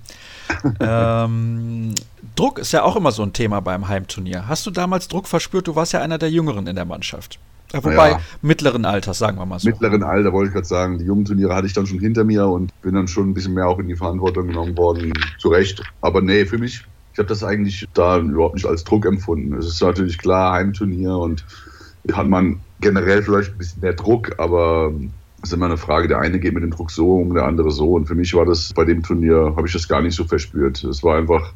ähm, 0.79 1.93
Druck 2.35 2.59
ist 2.59 2.71
ja 2.71 2.83
auch 2.83 2.95
immer 2.95 3.11
so 3.11 3.23
ein 3.23 3.33
Thema 3.33 3.61
beim 3.61 3.87
Heimturnier. 3.87 4.47
Hast 4.47 4.65
du 4.65 4.71
damals 4.71 5.07
Druck 5.07 5.27
verspürt? 5.27 5.67
Du 5.67 5.75
warst 5.75 5.93
ja 5.93 6.01
einer 6.01 6.17
der 6.17 6.31
Jüngeren 6.31 6.67
in 6.67 6.75
der 6.75 6.85
Mannschaft. 6.85 7.39
Wobei, 7.73 8.11
ja. 8.11 8.21
mittleren 8.41 8.85
Alters, 8.85 9.17
sagen 9.17 9.37
wir 9.37 9.45
mal 9.45 9.59
so. 9.59 9.67
Mittleren 9.67 10.03
Alter, 10.03 10.31
wollte 10.31 10.49
ich 10.49 10.53
gerade 10.53 10.67
sagen. 10.67 10.99
Die 10.99 11.05
jungen 11.05 11.25
Turniere 11.25 11.53
hatte 11.55 11.67
ich 11.67 11.73
dann 11.73 11.85
schon 11.85 11.99
hinter 11.99 12.23
mir 12.23 12.47
und 12.47 12.71
bin 12.81 12.95
dann 12.95 13.07
schon 13.07 13.29
ein 13.29 13.33
bisschen 13.33 13.53
mehr 13.53 13.67
auch 13.67 13.79
in 13.79 13.87
die 13.87 13.95
Verantwortung 13.95 14.47
genommen 14.47 14.77
worden. 14.77 15.13
Zu 15.39 15.49
Recht. 15.49 15.83
Aber 16.01 16.21
nee, 16.21 16.45
für 16.45 16.57
mich, 16.57 16.85
ich 17.13 17.19
habe 17.19 17.27
das 17.27 17.43
eigentlich 17.43 17.87
da 17.93 18.19
überhaupt 18.19 18.55
nicht 18.55 18.65
als 18.65 18.83
Druck 18.83 19.05
empfunden. 19.05 19.53
Es 19.57 19.67
ist 19.67 19.81
natürlich 19.81 20.17
klar, 20.17 20.53
Heimturnier 20.53 21.17
und 21.17 21.45
hat 22.13 22.27
man 22.27 22.59
generell 22.81 23.23
vielleicht 23.23 23.51
ein 23.51 23.57
bisschen 23.57 23.81
mehr 23.81 23.93
Druck, 23.93 24.33
aber 24.37 24.93
es 25.41 25.49
ist 25.49 25.53
immer 25.53 25.65
eine 25.65 25.77
Frage, 25.77 26.07
der 26.07 26.19
eine 26.19 26.39
geht 26.39 26.53
mit 26.53 26.63
dem 26.63 26.71
Druck 26.71 26.91
so 26.91 27.17
um, 27.17 27.33
der 27.33 27.45
andere 27.45 27.71
so. 27.71 27.93
Und 27.93 28.07
für 28.07 28.15
mich 28.15 28.33
war 28.33 28.45
das 28.45 28.73
bei 28.73 28.85
dem 28.85 29.03
Turnier, 29.03 29.53
habe 29.55 29.67
ich 29.67 29.73
das 29.73 29.87
gar 29.87 30.01
nicht 30.01 30.15
so 30.15 30.23
verspürt. 30.23 30.83
Es 30.83 31.03
war 31.03 31.17
einfach 31.17 31.53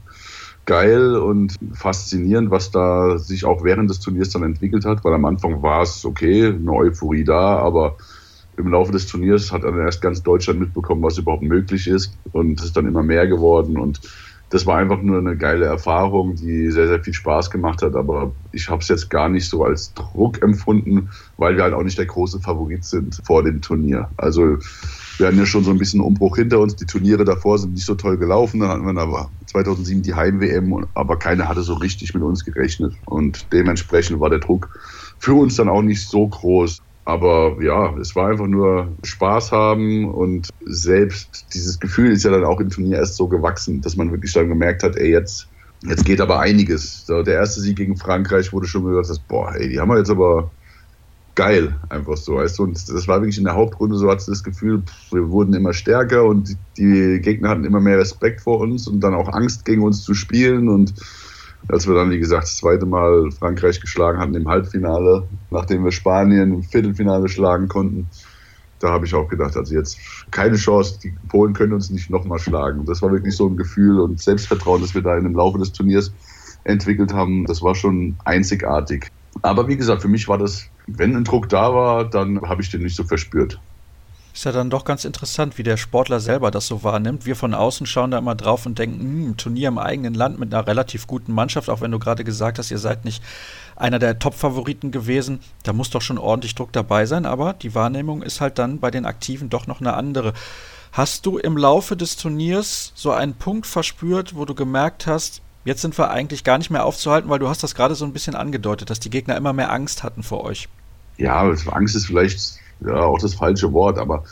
geil 0.70 1.16
und 1.16 1.56
faszinierend, 1.74 2.52
was 2.52 2.70
da 2.70 3.18
sich 3.18 3.44
auch 3.44 3.64
während 3.64 3.90
des 3.90 4.02
Turniers 4.02 4.30
dann 4.30 4.44
entwickelt 4.44 4.86
hat, 4.86 5.04
weil 5.04 5.16
am 5.16 5.26
Anfang 5.26 5.64
war 5.64 5.82
es 5.82 6.06
okay, 6.06 6.46
eine 6.46 6.72
Euphorie 6.72 7.24
da, 7.24 7.58
aber 7.58 7.98
im 8.56 8.68
Laufe 8.68 8.92
des 8.92 9.08
Turniers 9.08 9.52
hat 9.52 9.64
dann 9.64 9.80
erst 9.80 10.00
ganz 10.00 10.22
Deutschland 10.22 10.60
mitbekommen, 10.60 11.02
was 11.02 11.18
überhaupt 11.18 11.42
möglich 11.42 11.88
ist 11.88 12.14
und 12.34 12.60
es 12.60 12.68
ist 12.68 12.78
dann 12.78 12.86
immer 12.86 13.02
mehr 13.02 13.26
geworden 13.26 13.80
und 13.80 14.00
das 14.52 14.68
war 14.68 14.78
einfach 14.78 15.02
nur 15.02 15.18
eine 15.18 15.38
geile 15.38 15.66
Erfahrung, 15.66 16.36
die 16.36 16.70
sehr, 16.70 16.88
sehr 16.88 17.04
viel 17.04 17.14
Spaß 17.14 17.52
gemacht 17.52 17.84
hat. 17.84 17.96
Aber 17.96 18.34
ich 18.52 18.68
habe 18.68 18.82
es 18.82 18.88
jetzt 18.88 19.10
gar 19.10 19.30
nicht 19.30 19.48
so 19.48 19.64
als 19.64 19.94
Druck 19.94 20.42
empfunden, 20.42 21.10
weil 21.38 21.56
wir 21.56 21.64
halt 21.64 21.76
auch 21.76 21.84
nicht 21.84 22.00
der 22.00 22.08
große 22.08 22.40
Favorit 22.40 22.84
sind 22.84 23.20
vor 23.24 23.44
dem 23.44 23.62
Turnier. 23.62 24.10
Also 24.18 24.58
wir 25.20 25.28
hatten 25.28 25.38
ja 25.38 25.46
schon 25.46 25.64
so 25.64 25.72
ein 25.72 25.78
bisschen 25.78 26.00
Umbruch 26.00 26.38
hinter 26.38 26.60
uns. 26.60 26.76
Die 26.76 26.86
Turniere 26.86 27.26
davor 27.26 27.58
sind 27.58 27.74
nicht 27.74 27.86
so 27.86 27.96
toll 27.96 28.18
gelaufen. 28.18 28.62
Dann 28.62 28.70
hatten 28.70 28.86
wir 28.86 29.02
aber 29.02 29.30
2007 29.48 30.02
die 30.02 30.14
Heim-WM, 30.14 30.88
aber 30.94 31.18
keiner 31.18 31.50
hatte 31.50 31.62
so 31.62 31.74
richtig 31.74 32.14
mit 32.14 32.24
uns 32.24 32.46
gerechnet. 32.46 32.94
Und 33.06 33.52
dementsprechend 33.52 34.20
war 34.20 34.30
der 34.30 34.40
Druck 34.40 34.70
für 35.20 35.34
uns 35.34 35.56
dann 35.56 35.68
auch 35.68 35.82
nicht 35.82 36.08
so 36.08 36.28
groß. 36.28 36.80
Aber 37.04 37.58
ja, 37.62 37.98
es 37.98 38.16
war 38.16 38.30
einfach 38.30 38.48
nur 38.48 38.96
Spaß 39.04 39.52
haben 39.52 40.06
und 40.06 40.50
selbst 40.66 41.48
dieses 41.54 41.80
Gefühl 41.80 42.12
ist 42.12 42.24
ja 42.24 42.30
dann 42.30 42.46
auch 42.46 42.60
im 42.60 42.70
Turnier 42.70 42.98
erst 42.98 43.16
so 43.16 43.28
gewachsen, 43.28 43.82
dass 43.82 43.96
man 43.96 44.12
wirklich 44.12 44.32
dann 44.34 44.48
gemerkt 44.48 44.84
hat, 44.84 44.96
ey, 44.96 45.10
jetzt, 45.10 45.48
jetzt 45.82 46.06
geht 46.06 46.22
aber 46.22 46.40
einiges. 46.40 47.08
So, 47.08 47.24
der 47.24 47.34
erste 47.36 47.62
Sieg 47.62 47.78
gegen 47.78 47.98
Frankreich 47.98 48.54
wurde 48.54 48.68
schon 48.68 48.86
gesagt, 48.86 49.10
dass, 49.10 49.20
boah, 49.20 49.56
ey, 49.56 49.70
die 49.70 49.80
haben 49.80 49.90
wir 49.90 49.98
jetzt 49.98 50.12
aber 50.12 50.52
geil, 51.40 51.74
einfach 51.88 52.18
so, 52.18 52.36
weißt 52.36 52.60
du. 52.60 52.64
Und 52.64 52.76
das 52.76 53.08
war 53.08 53.22
wirklich 53.22 53.38
in 53.38 53.46
der 53.46 53.56
Hauptrunde 53.56 53.96
so, 53.96 54.12
hat 54.12 54.28
das 54.28 54.44
Gefühl, 54.44 54.84
wir 55.10 55.30
wurden 55.30 55.54
immer 55.54 55.72
stärker 55.72 56.26
und 56.26 56.58
die 56.76 57.22
Gegner 57.22 57.48
hatten 57.48 57.64
immer 57.64 57.80
mehr 57.80 57.98
Respekt 57.98 58.42
vor 58.42 58.60
uns 58.60 58.90
und 58.90 59.00
dann 59.00 59.14
auch 59.14 59.32
Angst 59.32 59.64
gegen 59.64 59.82
uns 59.82 60.04
zu 60.04 60.14
spielen 60.14 60.68
und 60.68 60.94
als 61.70 61.88
wir 61.88 61.96
dann, 61.96 62.12
wie 62.12 62.20
gesagt, 62.20 62.44
das 62.44 62.58
zweite 62.58 62.86
Mal 62.86 63.32
Frankreich 63.32 63.80
geschlagen 63.80 64.20
hatten 64.20 64.36
im 64.36 64.50
Halbfinale, 64.50 65.30
nachdem 65.50 65.86
wir 65.86 65.94
Spanien 65.94 66.56
im 66.56 66.64
Viertelfinale 66.64 67.30
schlagen 67.30 67.70
konnten, 67.70 68.10
da 68.80 68.90
habe 68.90 69.06
ich 69.06 69.16
auch 69.16 69.30
gedacht, 69.30 69.56
also 69.56 69.74
jetzt 69.74 69.98
keine 70.32 70.58
Chance, 70.58 71.00
die 71.02 71.14
Polen 71.30 71.54
können 71.54 71.72
uns 71.72 71.90
nicht 71.90 72.10
nochmal 72.10 72.40
schlagen. 72.40 72.84
Das 72.84 73.02
war 73.02 73.14
wirklich 73.14 73.38
so 73.38 73.48
ein 73.48 73.56
Gefühl 73.56 74.02
und 74.02 74.20
Selbstvertrauen, 74.20 74.82
das 74.82 74.94
wir 74.94 75.02
da 75.02 75.18
im 75.18 75.34
Laufe 75.36 75.58
des 75.58 75.72
Turniers 75.72 76.12
entwickelt 76.66 77.14
haben, 77.14 77.46
das 77.46 77.62
war 77.62 77.76
schon 77.76 78.18
einzigartig. 78.26 79.10
Aber 79.42 79.68
wie 79.68 79.78
gesagt, 79.78 80.02
für 80.02 80.08
mich 80.08 80.28
war 80.28 80.38
das, 80.38 80.66
wenn 80.88 81.16
ein 81.16 81.24
Druck 81.24 81.50
da 81.50 81.74
war, 81.74 82.06
dann 82.06 82.42
habe 82.42 82.62
ich 82.62 82.70
den 82.70 82.84
nicht 82.84 82.96
so 82.96 83.04
verspürt. 83.04 83.60
Ist 84.34 84.46
ja 84.46 84.52
dann 84.52 84.70
doch 84.70 84.86
ganz 84.86 85.06
interessant, 85.06 85.58
wie 85.58 85.64
der 85.64 85.76
Sportler 85.76 86.20
selber 86.20 86.52
das 86.52 86.68
so 86.68 86.84
wahrnimmt. 86.84 87.26
Wir 87.26 87.36
von 87.36 87.54
außen 87.54 87.86
schauen 87.88 88.12
da 88.12 88.20
immer 88.20 88.36
drauf 88.36 88.66
und 88.66 88.78
denken, 88.78 89.00
hm, 89.00 89.38
Turnier 89.38 89.70
im 89.70 89.80
eigenen 89.80 90.14
Land 90.14 90.40
mit 90.40 90.54
einer 90.54 90.66
relativ 90.68 91.08
guten 91.08 91.34
Mannschaft, 91.34 91.70
auch 91.70 91.82
wenn 91.82 91.92
du 91.92 92.00
gerade 92.00 92.24
gesagt 92.24 92.60
hast, 92.60 92.72
ihr 92.72 92.78
seid 92.78 93.06
nicht 93.06 93.24
einer 93.76 94.00
der 94.00 94.20
Top-Favoriten 94.20 94.92
gewesen. 94.92 95.40
Da 95.64 95.74
muss 95.74 95.90
doch 95.90 96.02
schon 96.02 96.18
ordentlich 96.18 96.56
Druck 96.56 96.72
dabei 96.72 97.06
sein, 97.06 97.26
aber 97.26 97.54
die 97.54 97.74
Wahrnehmung 97.76 98.22
ist 98.22 98.40
halt 98.40 98.60
dann 98.60 98.80
bei 98.80 98.92
den 98.92 99.06
Aktiven 99.06 99.50
doch 99.50 99.68
noch 99.68 99.82
eine 99.82 99.94
andere. 99.94 100.34
Hast 100.92 101.26
du 101.26 101.38
im 101.38 101.58
Laufe 101.58 101.98
des 101.98 102.16
Turniers 102.16 102.92
so 102.96 103.12
einen 103.12 103.34
Punkt 103.34 103.68
verspürt, 103.68 104.36
wo 104.36 104.46
du 104.46 104.56
gemerkt 104.56 105.08
hast, 105.08 105.42
jetzt 105.70 105.82
sind 105.82 105.96
wir 106.00 106.10
eigentlich 106.10 106.44
gar 106.44 106.58
nicht 106.58 106.72
mehr 106.72 106.84
aufzuhalten, 106.84 107.30
weil 107.30 107.38
du 107.38 107.48
hast 107.48 107.62
das 107.62 107.76
gerade 107.76 107.94
so 107.94 108.04
ein 108.04 108.12
bisschen 108.12 108.34
angedeutet, 108.34 108.90
dass 108.90 109.00
die 109.00 109.12
Gegner 109.12 109.38
immer 109.38 109.54
mehr 109.54 109.72
Angst 109.72 110.02
hatten 110.02 110.24
vor 110.24 110.44
euch? 110.44 110.68
Ja, 111.18 111.42
Angst 111.68 111.96
ist 111.96 112.08
vielleicht 112.08 112.58
ja, 112.84 112.96
auch 112.96 113.20
das 113.20 113.36
falsche 113.36 113.72
Wort, 113.72 114.00
aber 114.00 114.24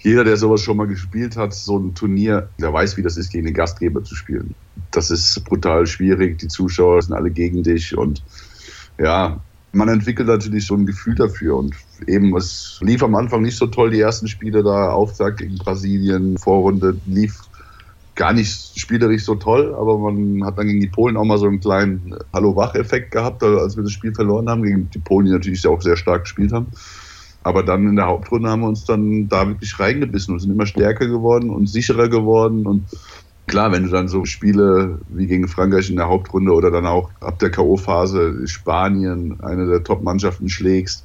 jeder, 0.00 0.24
der 0.24 0.36
sowas 0.36 0.60
schon 0.60 0.76
mal 0.76 0.88
gespielt 0.88 1.36
hat, 1.36 1.54
so 1.54 1.78
ein 1.78 1.94
Turnier, 1.94 2.48
der 2.60 2.72
weiß, 2.72 2.96
wie 2.96 3.02
das 3.02 3.16
ist, 3.16 3.30
gegen 3.30 3.44
den 3.44 3.54
Gastgeber 3.54 4.02
zu 4.02 4.16
spielen. 4.16 4.56
Das 4.90 5.12
ist 5.12 5.44
brutal 5.44 5.86
schwierig. 5.86 6.38
Die 6.38 6.48
Zuschauer 6.48 7.00
sind 7.00 7.14
alle 7.14 7.30
gegen 7.30 7.62
dich 7.62 7.96
und 7.96 8.24
ja, 8.98 9.40
man 9.70 9.88
entwickelt 9.88 10.26
natürlich 10.26 10.66
so 10.66 10.74
ein 10.74 10.84
Gefühl 10.84 11.14
dafür 11.14 11.58
und 11.58 11.76
eben, 12.08 12.36
es 12.36 12.80
lief 12.82 13.04
am 13.04 13.14
Anfang 13.14 13.42
nicht 13.42 13.56
so 13.56 13.68
toll, 13.68 13.92
die 13.92 14.00
ersten 14.00 14.26
Spiele 14.26 14.64
da, 14.64 14.90
Auftakt 14.90 15.38
gegen 15.38 15.58
Brasilien, 15.58 16.38
Vorrunde 16.38 16.96
lief 17.06 17.38
gar 18.14 18.32
nicht 18.32 18.78
spielerisch 18.78 19.24
so 19.24 19.34
toll, 19.34 19.74
aber 19.74 19.98
man 19.98 20.44
hat 20.44 20.58
dann 20.58 20.66
gegen 20.66 20.80
die 20.80 20.88
Polen 20.88 21.16
auch 21.16 21.24
mal 21.24 21.38
so 21.38 21.46
einen 21.46 21.60
kleinen 21.60 22.14
Hallo-Wach-Effekt 22.32 23.10
gehabt, 23.10 23.42
als 23.42 23.76
wir 23.76 23.82
das 23.82 23.92
Spiel 23.92 24.14
verloren 24.14 24.48
haben, 24.48 24.62
gegen 24.62 24.90
die 24.90 24.98
Polen, 24.98 25.26
die 25.26 25.32
natürlich 25.32 25.66
auch 25.66 25.80
sehr 25.80 25.96
stark 25.96 26.24
gespielt 26.24 26.52
haben. 26.52 26.66
Aber 27.42 27.62
dann 27.62 27.88
in 27.88 27.96
der 27.96 28.06
Hauptrunde 28.06 28.48
haben 28.48 28.60
wir 28.60 28.68
uns 28.68 28.84
dann 28.84 29.28
da 29.28 29.48
wirklich 29.48 29.78
reingebissen 29.80 30.34
und 30.34 30.40
sind 30.40 30.52
immer 30.52 30.66
stärker 30.66 31.06
geworden 31.06 31.50
und 31.50 31.68
sicherer 31.68 32.08
geworden. 32.08 32.66
Und 32.66 32.84
klar, 33.46 33.72
wenn 33.72 33.84
du 33.84 33.88
dann 33.88 34.08
so 34.08 34.24
Spiele 34.24 35.00
wie 35.08 35.26
gegen 35.26 35.48
Frankreich 35.48 35.90
in 35.90 35.96
der 35.96 36.08
Hauptrunde 36.08 36.52
oder 36.52 36.70
dann 36.70 36.86
auch 36.86 37.10
ab 37.20 37.38
der 37.40 37.50
K.O.-Phase 37.50 38.46
Spanien, 38.46 39.40
eine 39.40 39.66
der 39.66 39.82
Top-Mannschaften 39.82 40.48
schlägst, 40.48 41.04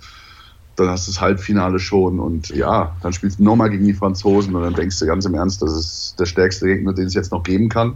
dann 0.78 0.90
hast 0.90 1.08
du 1.08 1.12
das 1.12 1.20
Halbfinale 1.20 1.80
schon 1.80 2.20
und 2.20 2.50
ja, 2.50 2.96
dann 3.02 3.12
spielst 3.12 3.40
du 3.40 3.44
nochmal 3.44 3.70
gegen 3.70 3.86
die 3.86 3.94
Franzosen 3.94 4.56
und 4.56 4.62
dann 4.62 4.76
denkst 4.76 5.00
du 5.00 5.06
ganz 5.06 5.26
im 5.26 5.34
Ernst, 5.34 5.62
das 5.62 5.74
ist 5.74 6.16
der 6.20 6.26
stärkste 6.26 6.68
Gegner, 6.68 6.94
den 6.94 7.08
es 7.08 7.16
jetzt 7.16 7.32
noch 7.32 7.44
geben 7.44 7.68
kann. 7.68 7.96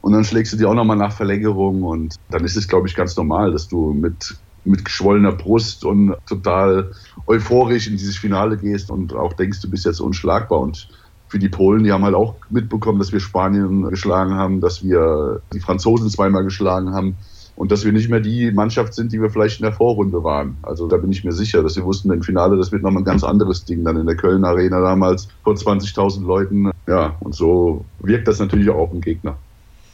Und 0.00 0.12
dann 0.12 0.24
schlägst 0.24 0.52
du 0.52 0.56
die 0.56 0.64
auch 0.64 0.74
nochmal 0.74 0.96
nach 0.96 1.12
Verlängerung 1.12 1.82
und 1.82 2.14
dann 2.30 2.44
ist 2.44 2.56
es, 2.56 2.68
glaube 2.68 2.86
ich, 2.88 2.94
ganz 2.94 3.16
normal, 3.16 3.52
dass 3.52 3.68
du 3.68 3.92
mit 3.92 4.36
mit 4.66 4.82
geschwollener 4.82 5.32
Brust 5.32 5.84
und 5.84 6.14
total 6.26 6.92
euphorisch 7.26 7.86
in 7.86 7.98
dieses 7.98 8.16
Finale 8.16 8.56
gehst 8.56 8.90
und 8.90 9.14
auch 9.14 9.34
denkst, 9.34 9.60
du 9.60 9.68
bist 9.68 9.84
jetzt 9.84 10.00
unschlagbar. 10.00 10.60
Und 10.60 10.88
für 11.28 11.38
die 11.38 11.50
Polen, 11.50 11.84
die 11.84 11.92
haben 11.92 12.04
halt 12.04 12.14
auch 12.14 12.36
mitbekommen, 12.48 12.98
dass 12.98 13.12
wir 13.12 13.20
Spanien 13.20 13.82
geschlagen 13.90 14.34
haben, 14.34 14.62
dass 14.62 14.82
wir 14.82 15.42
die 15.52 15.60
Franzosen 15.60 16.08
zweimal 16.08 16.44
geschlagen 16.44 16.94
haben 16.94 17.16
und 17.56 17.70
dass 17.70 17.84
wir 17.84 17.92
nicht 17.92 18.10
mehr 18.10 18.20
die 18.20 18.50
Mannschaft 18.50 18.94
sind, 18.94 19.12
die 19.12 19.20
wir 19.20 19.30
vielleicht 19.30 19.60
in 19.60 19.64
der 19.64 19.72
Vorrunde 19.72 20.24
waren. 20.24 20.56
Also 20.62 20.88
da 20.88 20.96
bin 20.96 21.12
ich 21.12 21.24
mir 21.24 21.32
sicher, 21.32 21.62
dass 21.62 21.76
wir 21.76 21.84
wussten, 21.84 22.10
im 22.12 22.22
Finale, 22.22 22.56
das 22.56 22.72
wird 22.72 22.82
nochmal 22.82 23.02
ein 23.02 23.06
ganz 23.06 23.24
anderes 23.24 23.64
Ding 23.64 23.84
dann 23.84 23.96
in 23.96 24.06
der 24.06 24.16
Köln 24.16 24.44
Arena 24.44 24.80
damals 24.80 25.28
vor 25.42 25.54
20.000 25.54 26.26
Leuten. 26.26 26.70
Ja, 26.86 27.16
und 27.20 27.34
so 27.34 27.84
wirkt 28.00 28.28
das 28.28 28.38
natürlich 28.38 28.68
auch 28.70 28.78
auf 28.78 28.90
den 28.90 29.00
Gegner. 29.00 29.36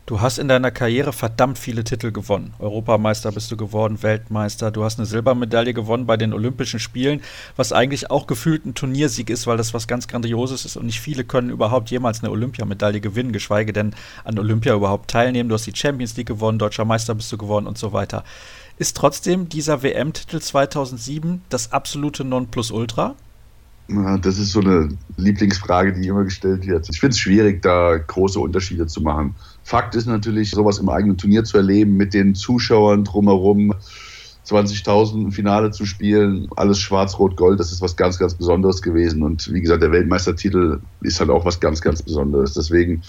Du 0.06 0.20
hast 0.20 0.38
in 0.38 0.48
deiner 0.48 0.72
Karriere 0.72 1.12
verdammt 1.12 1.56
viele 1.56 1.84
Titel 1.84 2.10
gewonnen. 2.10 2.52
Europameister 2.58 3.30
bist 3.30 3.52
du 3.52 3.56
geworden, 3.56 4.02
Weltmeister. 4.02 4.72
Du 4.72 4.82
hast 4.82 4.98
eine 4.98 5.06
Silbermedaille 5.06 5.72
gewonnen 5.72 6.04
bei 6.04 6.16
den 6.16 6.32
Olympischen 6.32 6.80
Spielen, 6.80 7.20
was 7.54 7.72
eigentlich 7.72 8.10
auch 8.10 8.26
gefühlt 8.26 8.66
ein 8.66 8.74
Turniersieg 8.74 9.30
ist, 9.30 9.46
weil 9.46 9.56
das 9.56 9.72
was 9.72 9.86
ganz 9.86 10.08
Grandioses 10.08 10.64
ist 10.64 10.76
und 10.76 10.86
nicht 10.86 11.00
viele 11.00 11.22
können 11.22 11.50
überhaupt 11.50 11.92
jemals 11.92 12.24
eine 12.24 12.32
Olympiamedaille 12.32 13.00
gewinnen, 13.00 13.30
geschweige 13.30 13.72
denn 13.72 13.94
an 14.24 14.36
Olympia 14.36 14.74
überhaupt 14.74 15.10
teilnehmen. 15.12 15.48
Du 15.48 15.54
hast 15.54 15.66
die 15.66 15.76
Champions 15.76 16.16
League 16.16 16.26
gewonnen, 16.26 16.58
deutscher 16.58 16.84
Meister 16.84 17.14
bist 17.14 17.30
du 17.30 17.38
geworden 17.38 17.68
und 17.68 17.78
so 17.78 17.92
weiter. 17.92 18.24
Ist 18.78 18.96
trotzdem 18.96 19.48
dieser 19.48 19.84
WM-Titel 19.84 20.40
2007 20.40 21.42
das 21.50 21.70
absolute 21.70 22.24
Nonplusultra? 22.24 23.14
Das 24.22 24.38
ist 24.38 24.52
so 24.52 24.60
eine 24.60 24.88
Lieblingsfrage, 25.16 25.92
die 25.92 26.06
immer 26.06 26.22
gestellt 26.22 26.66
wird. 26.66 26.88
Ich 26.88 27.00
finde 27.00 27.12
es 27.12 27.18
schwierig, 27.18 27.60
da 27.60 27.98
große 27.98 28.38
Unterschiede 28.38 28.86
zu 28.86 29.00
machen. 29.00 29.34
Fakt 29.62 29.94
ist 29.94 30.06
natürlich, 30.06 30.50
sowas 30.50 30.78
im 30.78 30.88
eigenen 30.88 31.16
Turnier 31.16 31.44
zu 31.44 31.56
erleben, 31.56 31.96
mit 31.96 32.14
den 32.14 32.34
Zuschauern 32.34 33.04
drumherum, 33.04 33.74
20.000 34.46 35.24
im 35.24 35.32
Finale 35.32 35.70
zu 35.70 35.86
spielen, 35.86 36.48
alles 36.56 36.78
schwarz-rot-gold, 36.80 37.60
das 37.60 37.72
ist 37.72 37.82
was 37.82 37.96
ganz, 37.96 38.18
ganz 38.18 38.34
Besonderes 38.34 38.82
gewesen. 38.82 39.22
Und 39.22 39.52
wie 39.52 39.60
gesagt, 39.60 39.82
der 39.82 39.92
Weltmeistertitel 39.92 40.80
ist 41.02 41.20
halt 41.20 41.30
auch 41.30 41.44
was 41.44 41.60
ganz, 41.60 41.80
ganz 41.80 42.02
Besonderes. 42.02 42.54
Deswegen, 42.54 43.02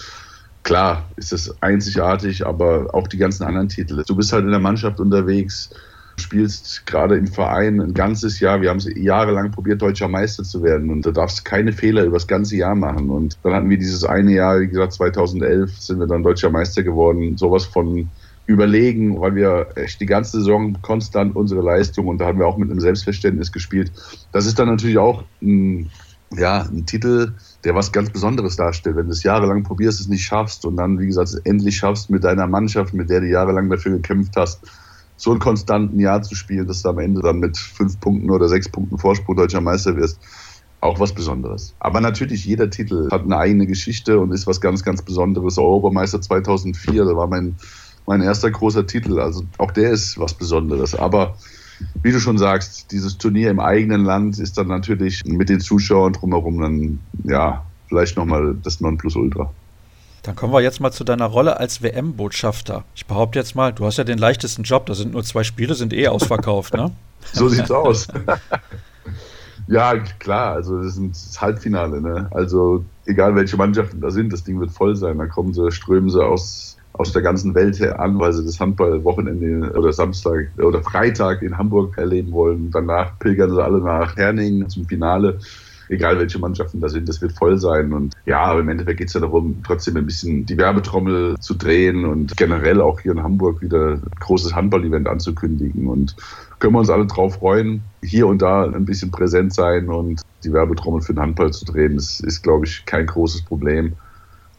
klar, 0.63 1.09
ist 1.15 1.33
es 1.33 1.61
einzigartig, 1.61 2.45
aber 2.45 2.93
auch 2.93 3.07
die 3.07 3.17
ganzen 3.17 3.43
anderen 3.43 3.69
Titel. 3.69 4.03
Du 4.05 4.15
bist 4.15 4.33
halt 4.33 4.43
in 4.43 4.51
der 4.51 4.59
Mannschaft 4.59 4.99
unterwegs, 4.99 5.71
spielst 6.21 6.85
gerade 6.85 7.15
im 7.17 7.27
Verein 7.27 7.81
ein 7.81 7.93
ganzes 7.93 8.39
Jahr. 8.39 8.61
Wir 8.61 8.69
haben 8.69 8.77
es 8.77 8.89
jahrelang 8.95 9.51
probiert, 9.51 9.81
deutscher 9.81 10.07
Meister 10.07 10.43
zu 10.43 10.63
werden 10.63 10.89
und 10.89 11.05
du 11.05 11.11
darfst 11.11 11.43
keine 11.43 11.73
Fehler 11.73 12.03
über 12.03 12.17
das 12.17 12.27
ganze 12.27 12.55
Jahr 12.55 12.75
machen. 12.75 13.09
Und 13.09 13.37
dann 13.43 13.53
hatten 13.53 13.69
wir 13.69 13.77
dieses 13.77 14.03
eine 14.03 14.31
Jahr, 14.31 14.59
wie 14.59 14.67
gesagt, 14.67 14.93
2011 14.93 15.77
sind 15.77 15.99
wir 15.99 16.07
dann 16.07 16.23
deutscher 16.23 16.49
Meister 16.49 16.83
geworden. 16.83 17.37
Sowas 17.37 17.65
von 17.65 18.09
überlegen, 18.45 19.19
weil 19.19 19.35
wir 19.35 19.67
echt 19.75 20.01
die 20.01 20.05
ganze 20.05 20.39
Saison 20.39 20.81
konstant 20.81 21.35
unsere 21.35 21.61
Leistung 21.61 22.07
und 22.07 22.19
da 22.19 22.25
haben 22.25 22.39
wir 22.39 22.47
auch 22.47 22.57
mit 22.57 22.69
einem 22.69 22.79
Selbstverständnis 22.79 23.51
gespielt. 23.51 23.91
Das 24.31 24.45
ist 24.45 24.59
dann 24.59 24.67
natürlich 24.67 24.97
auch 24.97 25.23
ein 25.41 25.89
ja, 26.37 26.61
ein 26.61 26.85
Titel, 26.85 27.33
der 27.63 27.75
was 27.75 27.91
ganz 27.91 28.09
Besonderes 28.09 28.55
darstellt. 28.55 28.95
Wenn 28.95 29.07
du 29.07 29.11
es 29.11 29.23
jahrelang 29.23 29.63
probierst, 29.63 29.99
es 29.99 30.07
nicht 30.07 30.23
schaffst 30.23 30.65
und 30.65 30.77
dann, 30.77 30.99
wie 30.99 31.07
gesagt, 31.07 31.29
es 31.29 31.35
endlich 31.35 31.77
schaffst 31.77 32.09
mit 32.09 32.23
deiner 32.23 32.47
Mannschaft, 32.47 32.93
mit 32.93 33.09
der 33.09 33.21
du 33.21 33.27
jahrelang 33.27 33.69
dafür 33.69 33.93
gekämpft 33.93 34.35
hast, 34.35 34.61
so 35.21 35.31
ein 35.31 35.37
konstanten 35.37 35.99
Jahr 35.99 36.23
zu 36.23 36.33
spielen, 36.33 36.65
dass 36.65 36.81
du 36.81 36.89
am 36.89 36.97
Ende 36.97 37.21
dann 37.21 37.37
mit 37.37 37.55
fünf 37.55 37.99
Punkten 37.99 38.31
oder 38.31 38.49
sechs 38.49 38.67
Punkten 38.67 38.97
Vorspruch 38.97 39.35
deutscher 39.35 39.61
Meister 39.61 39.95
wirst, 39.95 40.19
auch 40.79 40.99
was 40.99 41.13
Besonderes. 41.13 41.75
Aber 41.79 42.01
natürlich, 42.01 42.43
jeder 42.43 42.71
Titel 42.71 43.07
hat 43.11 43.21
eine 43.21 43.37
eigene 43.37 43.67
Geschichte 43.67 44.19
und 44.19 44.31
ist 44.31 44.47
was 44.47 44.59
ganz, 44.59 44.83
ganz 44.83 45.03
Besonderes. 45.03 45.59
Europameister 45.59 46.21
2004, 46.21 47.05
da 47.05 47.15
war 47.15 47.27
mein, 47.27 47.55
mein 48.07 48.21
erster 48.21 48.49
großer 48.49 48.87
Titel. 48.87 49.19
Also 49.19 49.43
auch 49.59 49.69
der 49.69 49.91
ist 49.91 50.19
was 50.19 50.33
Besonderes. 50.33 50.95
Aber 50.95 51.35
wie 52.01 52.11
du 52.11 52.19
schon 52.19 52.39
sagst, 52.39 52.91
dieses 52.91 53.19
Turnier 53.19 53.51
im 53.51 53.59
eigenen 53.59 54.03
Land 54.03 54.39
ist 54.39 54.57
dann 54.57 54.69
natürlich 54.69 55.21
mit 55.23 55.49
den 55.49 55.59
Zuschauern 55.59 56.13
drumherum 56.13 56.59
dann, 56.59 56.99
ja, 57.25 57.63
vielleicht 57.89 58.17
nochmal 58.17 58.55
das 58.63 58.81
Nonplusultra. 58.81 59.53
Dann 60.23 60.35
kommen 60.35 60.53
wir 60.53 60.61
jetzt 60.61 60.79
mal 60.79 60.91
zu 60.91 61.03
deiner 61.03 61.25
Rolle 61.25 61.59
als 61.59 61.81
WM-Botschafter. 61.81 62.83
Ich 62.93 63.07
behaupte 63.07 63.39
jetzt 63.39 63.55
mal, 63.55 63.73
du 63.73 63.85
hast 63.85 63.97
ja 63.97 64.03
den 64.03 64.19
leichtesten 64.19 64.63
Job, 64.63 64.85
da 64.85 64.93
sind 64.93 65.13
nur 65.13 65.23
zwei 65.23 65.43
Spiele, 65.43 65.73
sind 65.73 65.93
eh 65.93 66.07
ausverkauft, 66.07 66.75
ne? 66.75 66.91
so 67.33 67.49
sieht's 67.49 67.71
aus. 67.71 68.07
ja, 69.67 69.97
klar, 70.19 70.53
also 70.53 70.77
das 70.77 70.97
ist 70.97 71.29
das 71.31 71.41
Halbfinale, 71.41 72.01
ne? 72.01 72.27
Also 72.31 72.85
egal 73.05 73.35
welche 73.35 73.57
Mannschaften 73.57 73.99
da 73.99 74.11
sind, 74.11 74.31
das 74.31 74.43
Ding 74.43 74.59
wird 74.59 74.71
voll 74.71 74.95
sein. 74.95 75.17
Da 75.17 75.25
kommen 75.25 75.53
sie, 75.53 75.71
strömen 75.71 76.11
sie 76.11 76.23
aus, 76.23 76.77
aus 76.93 77.11
der 77.13 77.23
ganzen 77.23 77.55
Welt 77.55 77.79
her 77.79 77.99
an, 77.99 78.19
weil 78.19 78.33
sie 78.33 78.45
das 78.45 78.59
Handballwochenende 78.59 79.71
oder 79.71 79.91
Samstag 79.91 80.49
oder 80.59 80.83
Freitag 80.83 81.41
in 81.41 81.57
Hamburg 81.57 81.97
erleben 81.97 82.31
wollen. 82.31 82.69
Danach 82.69 83.17
pilgern 83.17 83.49
sie 83.49 83.63
alle 83.63 83.79
nach 83.79 84.15
Herning 84.17 84.69
zum 84.69 84.85
Finale 84.85 85.39
egal 85.91 86.17
welche 86.17 86.39
Mannschaften 86.39 86.79
da 86.79 86.89
sind, 86.89 87.07
das 87.07 87.21
wird 87.21 87.33
voll 87.33 87.59
sein. 87.59 87.93
Und 87.93 88.15
ja, 88.25 88.41
aber 88.43 88.61
im 88.61 88.69
Endeffekt 88.69 88.97
geht 88.97 89.09
es 89.09 89.13
ja 89.13 89.19
darum, 89.19 89.61
trotzdem 89.65 89.97
ein 89.97 90.05
bisschen 90.05 90.45
die 90.45 90.57
Werbetrommel 90.57 91.37
zu 91.39 91.53
drehen 91.53 92.05
und 92.05 92.35
generell 92.37 92.81
auch 92.81 93.01
hier 93.01 93.11
in 93.11 93.21
Hamburg 93.21 93.61
wieder 93.61 93.95
ein 93.95 94.01
großes 94.19 94.55
Handball-Event 94.55 95.07
anzukündigen. 95.07 95.87
Und 95.87 96.15
können 96.59 96.73
wir 96.73 96.79
uns 96.79 96.89
alle 96.89 97.05
drauf 97.05 97.35
freuen, 97.35 97.81
hier 98.01 98.27
und 98.27 98.41
da 98.41 98.63
ein 98.63 98.85
bisschen 98.85 99.11
präsent 99.11 99.53
sein 99.53 99.89
und 99.89 100.21
die 100.43 100.53
Werbetrommel 100.53 101.01
für 101.01 101.13
den 101.13 101.21
Handball 101.21 101.51
zu 101.51 101.65
drehen. 101.65 101.95
Das 101.95 102.21
ist, 102.21 102.41
glaube 102.41 102.65
ich, 102.65 102.85
kein 102.85 103.05
großes 103.05 103.43
Problem 103.43 103.93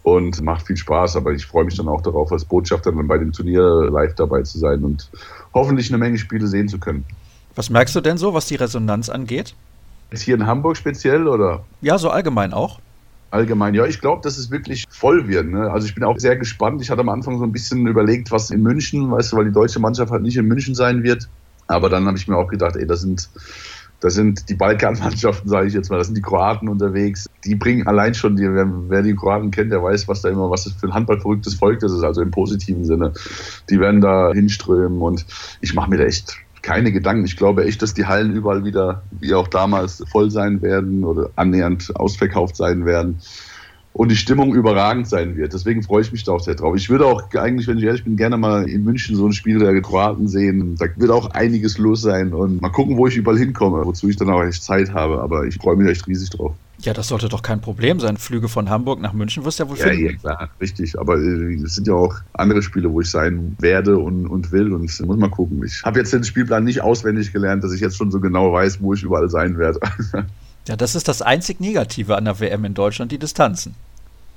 und 0.02 0.42
macht 0.42 0.66
viel 0.66 0.76
Spaß. 0.76 1.16
Aber 1.16 1.32
ich 1.32 1.46
freue 1.46 1.64
mich 1.64 1.76
dann 1.76 1.88
auch 1.88 2.02
darauf, 2.02 2.30
als 2.30 2.44
Botschafter 2.44 2.92
dann 2.92 3.08
bei 3.08 3.16
dem 3.16 3.32
Turnier 3.32 3.88
live 3.90 4.14
dabei 4.16 4.42
zu 4.42 4.58
sein 4.58 4.84
und 4.84 5.10
hoffentlich 5.54 5.88
eine 5.90 5.98
Menge 5.98 6.18
Spiele 6.18 6.46
sehen 6.46 6.68
zu 6.68 6.78
können. 6.78 7.06
Was 7.54 7.70
merkst 7.70 7.96
du 7.96 8.02
denn 8.02 8.18
so, 8.18 8.34
was 8.34 8.46
die 8.46 8.56
Resonanz 8.56 9.08
angeht? 9.08 9.54
Jetzt 10.12 10.22
hier 10.22 10.34
in 10.34 10.46
Hamburg 10.46 10.76
speziell 10.76 11.26
oder? 11.26 11.64
Ja, 11.80 11.96
so 11.96 12.10
allgemein 12.10 12.52
auch. 12.52 12.80
Allgemein, 13.30 13.72
ja, 13.72 13.86
ich 13.86 13.98
glaube, 13.98 14.20
dass 14.22 14.36
es 14.36 14.50
wirklich 14.50 14.84
voll 14.90 15.26
wird. 15.26 15.46
Ne? 15.46 15.70
Also 15.70 15.86
ich 15.86 15.94
bin 15.94 16.04
auch 16.04 16.18
sehr 16.18 16.36
gespannt. 16.36 16.82
Ich 16.82 16.90
hatte 16.90 17.00
am 17.00 17.08
Anfang 17.08 17.38
so 17.38 17.44
ein 17.44 17.52
bisschen 17.52 17.86
überlegt, 17.86 18.30
was 18.30 18.50
in 18.50 18.62
München, 18.62 19.10
weißt 19.10 19.32
du, 19.32 19.38
weil 19.38 19.46
die 19.46 19.52
deutsche 19.52 19.80
Mannschaft 19.80 20.12
halt 20.12 20.20
nicht 20.20 20.36
in 20.36 20.44
München 20.44 20.74
sein 20.74 21.02
wird. 21.02 21.30
Aber 21.66 21.88
dann 21.88 22.06
habe 22.06 22.18
ich 22.18 22.28
mir 22.28 22.36
auch 22.36 22.48
gedacht, 22.48 22.76
ey, 22.76 22.86
das 22.86 23.00
sind, 23.00 23.30
das 24.00 24.12
sind 24.12 24.50
die 24.50 24.54
Balkanmannschaften, 24.54 25.48
sage 25.48 25.68
ich 25.68 25.72
jetzt 25.72 25.88
mal, 25.88 25.96
das 25.96 26.08
sind 26.08 26.16
die 26.18 26.22
Kroaten 26.22 26.68
unterwegs. 26.68 27.26
Die 27.46 27.54
bringen 27.54 27.86
allein 27.86 28.12
schon, 28.12 28.36
die, 28.36 28.42
wer, 28.42 28.70
wer, 28.90 29.00
die 29.00 29.16
Kroaten 29.16 29.50
kennt, 29.50 29.72
der 29.72 29.82
weiß, 29.82 30.08
was 30.08 30.20
da 30.20 30.28
immer, 30.28 30.50
was 30.50 30.64
das 30.64 30.74
für 30.74 30.88
ein 30.88 30.92
handballverrücktes 30.92 31.54
Volk 31.54 31.80
das 31.80 31.90
ist, 31.90 32.02
also 32.02 32.20
im 32.20 32.30
positiven 32.30 32.84
Sinne. 32.84 33.14
Die 33.70 33.80
werden 33.80 34.02
da 34.02 34.30
hinströmen 34.34 35.00
und 35.00 35.24
ich 35.62 35.72
mache 35.72 35.88
mir 35.88 35.96
da 35.96 36.04
echt 36.04 36.36
keine 36.62 36.92
Gedanken. 36.92 37.24
Ich 37.24 37.36
glaube 37.36 37.64
echt, 37.64 37.82
dass 37.82 37.94
die 37.94 38.06
Hallen 38.06 38.34
überall 38.34 38.64
wieder, 38.64 39.02
wie 39.10 39.34
auch 39.34 39.48
damals, 39.48 40.02
voll 40.10 40.30
sein 40.30 40.62
werden 40.62 41.04
oder 41.04 41.30
annähernd 41.36 41.94
ausverkauft 41.96 42.56
sein 42.56 42.86
werden 42.86 43.18
und 43.94 44.10
die 44.10 44.16
Stimmung 44.16 44.54
überragend 44.54 45.06
sein 45.06 45.36
wird. 45.36 45.52
Deswegen 45.52 45.82
freue 45.82 46.02
ich 46.02 46.12
mich 46.12 46.24
da 46.24 46.32
auch 46.32 46.40
sehr 46.40 46.54
drauf. 46.54 46.74
Ich 46.76 46.88
würde 46.88 47.06
auch 47.06 47.32
eigentlich, 47.34 47.66
wenn 47.68 47.78
ich 47.78 47.84
ehrlich 47.84 48.04
bin, 48.04 48.16
gerne 48.16 48.36
mal 48.36 48.68
in 48.68 48.84
München 48.84 49.16
so 49.16 49.26
ein 49.26 49.32
Spiel 49.32 49.58
der 49.58 49.78
Kroaten 49.82 50.28
sehen. 50.28 50.76
Da 50.78 50.86
wird 50.96 51.10
auch 51.10 51.30
einiges 51.30 51.78
los 51.78 52.00
sein 52.00 52.32
und 52.32 52.62
mal 52.62 52.70
gucken, 52.70 52.96
wo 52.96 53.06
ich 53.06 53.16
überall 53.16 53.38
hinkomme, 53.38 53.84
wozu 53.84 54.08
ich 54.08 54.16
dann 54.16 54.30
auch 54.30 54.42
echt 54.42 54.62
Zeit 54.62 54.94
habe. 54.94 55.20
Aber 55.20 55.44
ich 55.44 55.56
freue 55.56 55.76
mich 55.76 55.90
echt 55.90 56.06
riesig 56.06 56.30
drauf. 56.30 56.54
Ja, 56.82 56.92
das 56.92 57.06
sollte 57.06 57.28
doch 57.28 57.42
kein 57.42 57.60
Problem 57.60 58.00
sein. 58.00 58.16
Flüge 58.16 58.48
von 58.48 58.68
Hamburg 58.68 59.00
nach 59.00 59.12
München 59.12 59.44
wirst 59.44 59.60
du 59.60 59.64
ja 59.64 59.70
wohl 59.70 59.78
ja, 59.78 59.86
finden. 59.86 60.04
Ja, 60.04 60.12
klar, 60.16 60.50
richtig. 60.60 60.98
Aber 60.98 61.16
äh, 61.16 61.54
es 61.62 61.76
sind 61.76 61.86
ja 61.86 61.94
auch 61.94 62.16
andere 62.32 62.60
Spiele, 62.60 62.92
wo 62.92 63.00
ich 63.00 63.08
sein 63.08 63.56
werde 63.60 63.98
und, 63.98 64.26
und 64.26 64.50
will. 64.50 64.72
Und 64.72 64.82
muss 64.82 65.00
mal 65.00 65.30
gucken. 65.30 65.62
Ich 65.64 65.82
habe 65.84 66.00
jetzt 66.00 66.12
den 66.12 66.24
Spielplan 66.24 66.64
nicht 66.64 66.80
auswendig 66.80 67.32
gelernt, 67.32 67.62
dass 67.62 67.72
ich 67.72 67.80
jetzt 67.80 67.96
schon 67.96 68.10
so 68.10 68.18
genau 68.18 68.52
weiß, 68.52 68.82
wo 68.82 68.94
ich 68.94 69.02
überall 69.04 69.30
sein 69.30 69.58
werde. 69.58 69.78
ja, 70.68 70.76
das 70.76 70.96
ist 70.96 71.06
das 71.06 71.22
einzig 71.22 71.60
Negative 71.60 72.16
an 72.16 72.24
der 72.24 72.40
WM 72.40 72.64
in 72.64 72.74
Deutschland, 72.74 73.12
die 73.12 73.18
Distanzen. 73.18 73.76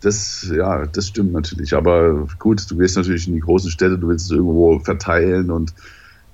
Das, 0.02 0.48
ja, 0.56 0.86
das 0.86 1.08
stimmt 1.08 1.34
natürlich. 1.34 1.74
Aber 1.74 2.28
gut, 2.38 2.70
du 2.70 2.78
gehst 2.78 2.96
natürlich 2.96 3.28
in 3.28 3.34
die 3.34 3.40
großen 3.40 3.72
Städte, 3.72 3.98
du 3.98 4.10
willst 4.10 4.26
es 4.26 4.32
irgendwo 4.32 4.78
verteilen 4.80 5.50
und 5.50 5.74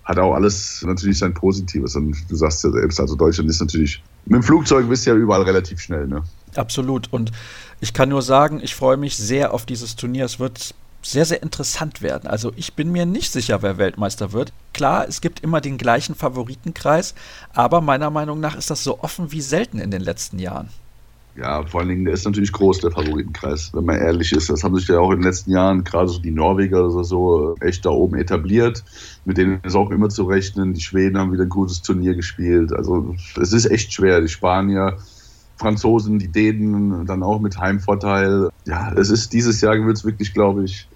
hat 0.03 0.19
auch 0.19 0.33
alles 0.33 0.83
natürlich 0.85 1.19
sein 1.19 1.33
Positives. 1.33 1.95
Und 1.95 2.17
du 2.29 2.35
sagst 2.35 2.65
ja 2.65 2.71
selbst, 2.71 2.99
also 2.99 3.15
Deutschland 3.15 3.49
ist 3.49 3.61
natürlich, 3.61 4.03
mit 4.25 4.35
dem 4.35 4.43
Flugzeug 4.43 4.87
bist 4.89 5.05
du 5.05 5.11
ja 5.11 5.15
überall 5.15 5.43
relativ 5.43 5.79
schnell, 5.81 6.07
ne? 6.07 6.23
Absolut. 6.55 7.11
Und 7.11 7.31
ich 7.79 7.93
kann 7.93 8.09
nur 8.09 8.21
sagen, 8.21 8.59
ich 8.61 8.75
freue 8.75 8.97
mich 8.97 9.17
sehr 9.17 9.53
auf 9.53 9.65
dieses 9.65 9.95
Turnier. 9.95 10.25
Es 10.25 10.39
wird 10.39 10.75
sehr, 11.01 11.25
sehr 11.25 11.41
interessant 11.41 12.01
werden. 12.01 12.27
Also 12.27 12.51
ich 12.55 12.73
bin 12.73 12.91
mir 12.91 13.05
nicht 13.05 13.31
sicher, 13.31 13.61
wer 13.61 13.77
Weltmeister 13.77 14.33
wird. 14.33 14.53
Klar, 14.73 15.07
es 15.07 15.21
gibt 15.21 15.39
immer 15.39 15.61
den 15.61 15.77
gleichen 15.77 16.15
Favoritenkreis, 16.15 17.15
aber 17.53 17.81
meiner 17.81 18.11
Meinung 18.11 18.39
nach 18.39 18.55
ist 18.55 18.69
das 18.69 18.83
so 18.83 18.99
offen 18.99 19.31
wie 19.31 19.41
selten 19.41 19.79
in 19.79 19.91
den 19.91 20.01
letzten 20.01 20.37
Jahren. 20.37 20.69
Ja, 21.35 21.65
vor 21.65 21.79
allen 21.79 21.89
Dingen, 21.89 22.05
der 22.05 22.13
ist 22.13 22.25
natürlich 22.25 22.51
groß, 22.51 22.79
der 22.79 22.91
Favoritenkreis, 22.91 23.71
wenn 23.73 23.85
man 23.85 23.97
ehrlich 23.97 24.33
ist. 24.33 24.49
Das 24.49 24.63
haben 24.63 24.75
sich 24.75 24.87
ja 24.89 24.99
auch 24.99 25.11
in 25.11 25.19
den 25.19 25.23
letzten 25.23 25.51
Jahren, 25.51 25.83
gerade 25.83 26.09
so 26.09 26.19
die 26.19 26.31
Norweger 26.31 26.85
oder 26.85 27.03
so, 27.05 27.55
echt 27.61 27.85
da 27.85 27.89
oben 27.89 28.17
etabliert. 28.17 28.83
Mit 29.23 29.37
denen 29.37 29.61
ist 29.63 29.75
auch 29.75 29.91
immer 29.91 30.09
zu 30.09 30.25
rechnen. 30.25 30.73
Die 30.73 30.81
Schweden 30.81 31.17
haben 31.17 31.31
wieder 31.31 31.43
ein 31.43 31.49
gutes 31.49 31.81
Turnier 31.81 32.15
gespielt. 32.15 32.73
Also 32.73 33.15
es 33.39 33.53
ist 33.53 33.65
echt 33.65 33.93
schwer. 33.93 34.19
Die 34.19 34.27
Spanier, 34.27 34.97
Franzosen, 35.55 36.19
die 36.19 36.27
Dänen, 36.27 37.05
dann 37.05 37.23
auch 37.23 37.39
mit 37.39 37.57
Heimvorteil. 37.57 38.49
Ja, 38.65 38.91
es 38.93 39.09
ist 39.09 39.31
dieses 39.31 39.61
Jahr 39.61 39.75
wird 39.85 39.97
es 39.97 40.03
wirklich, 40.03 40.33
glaube 40.33 40.65
ich, 40.65 40.87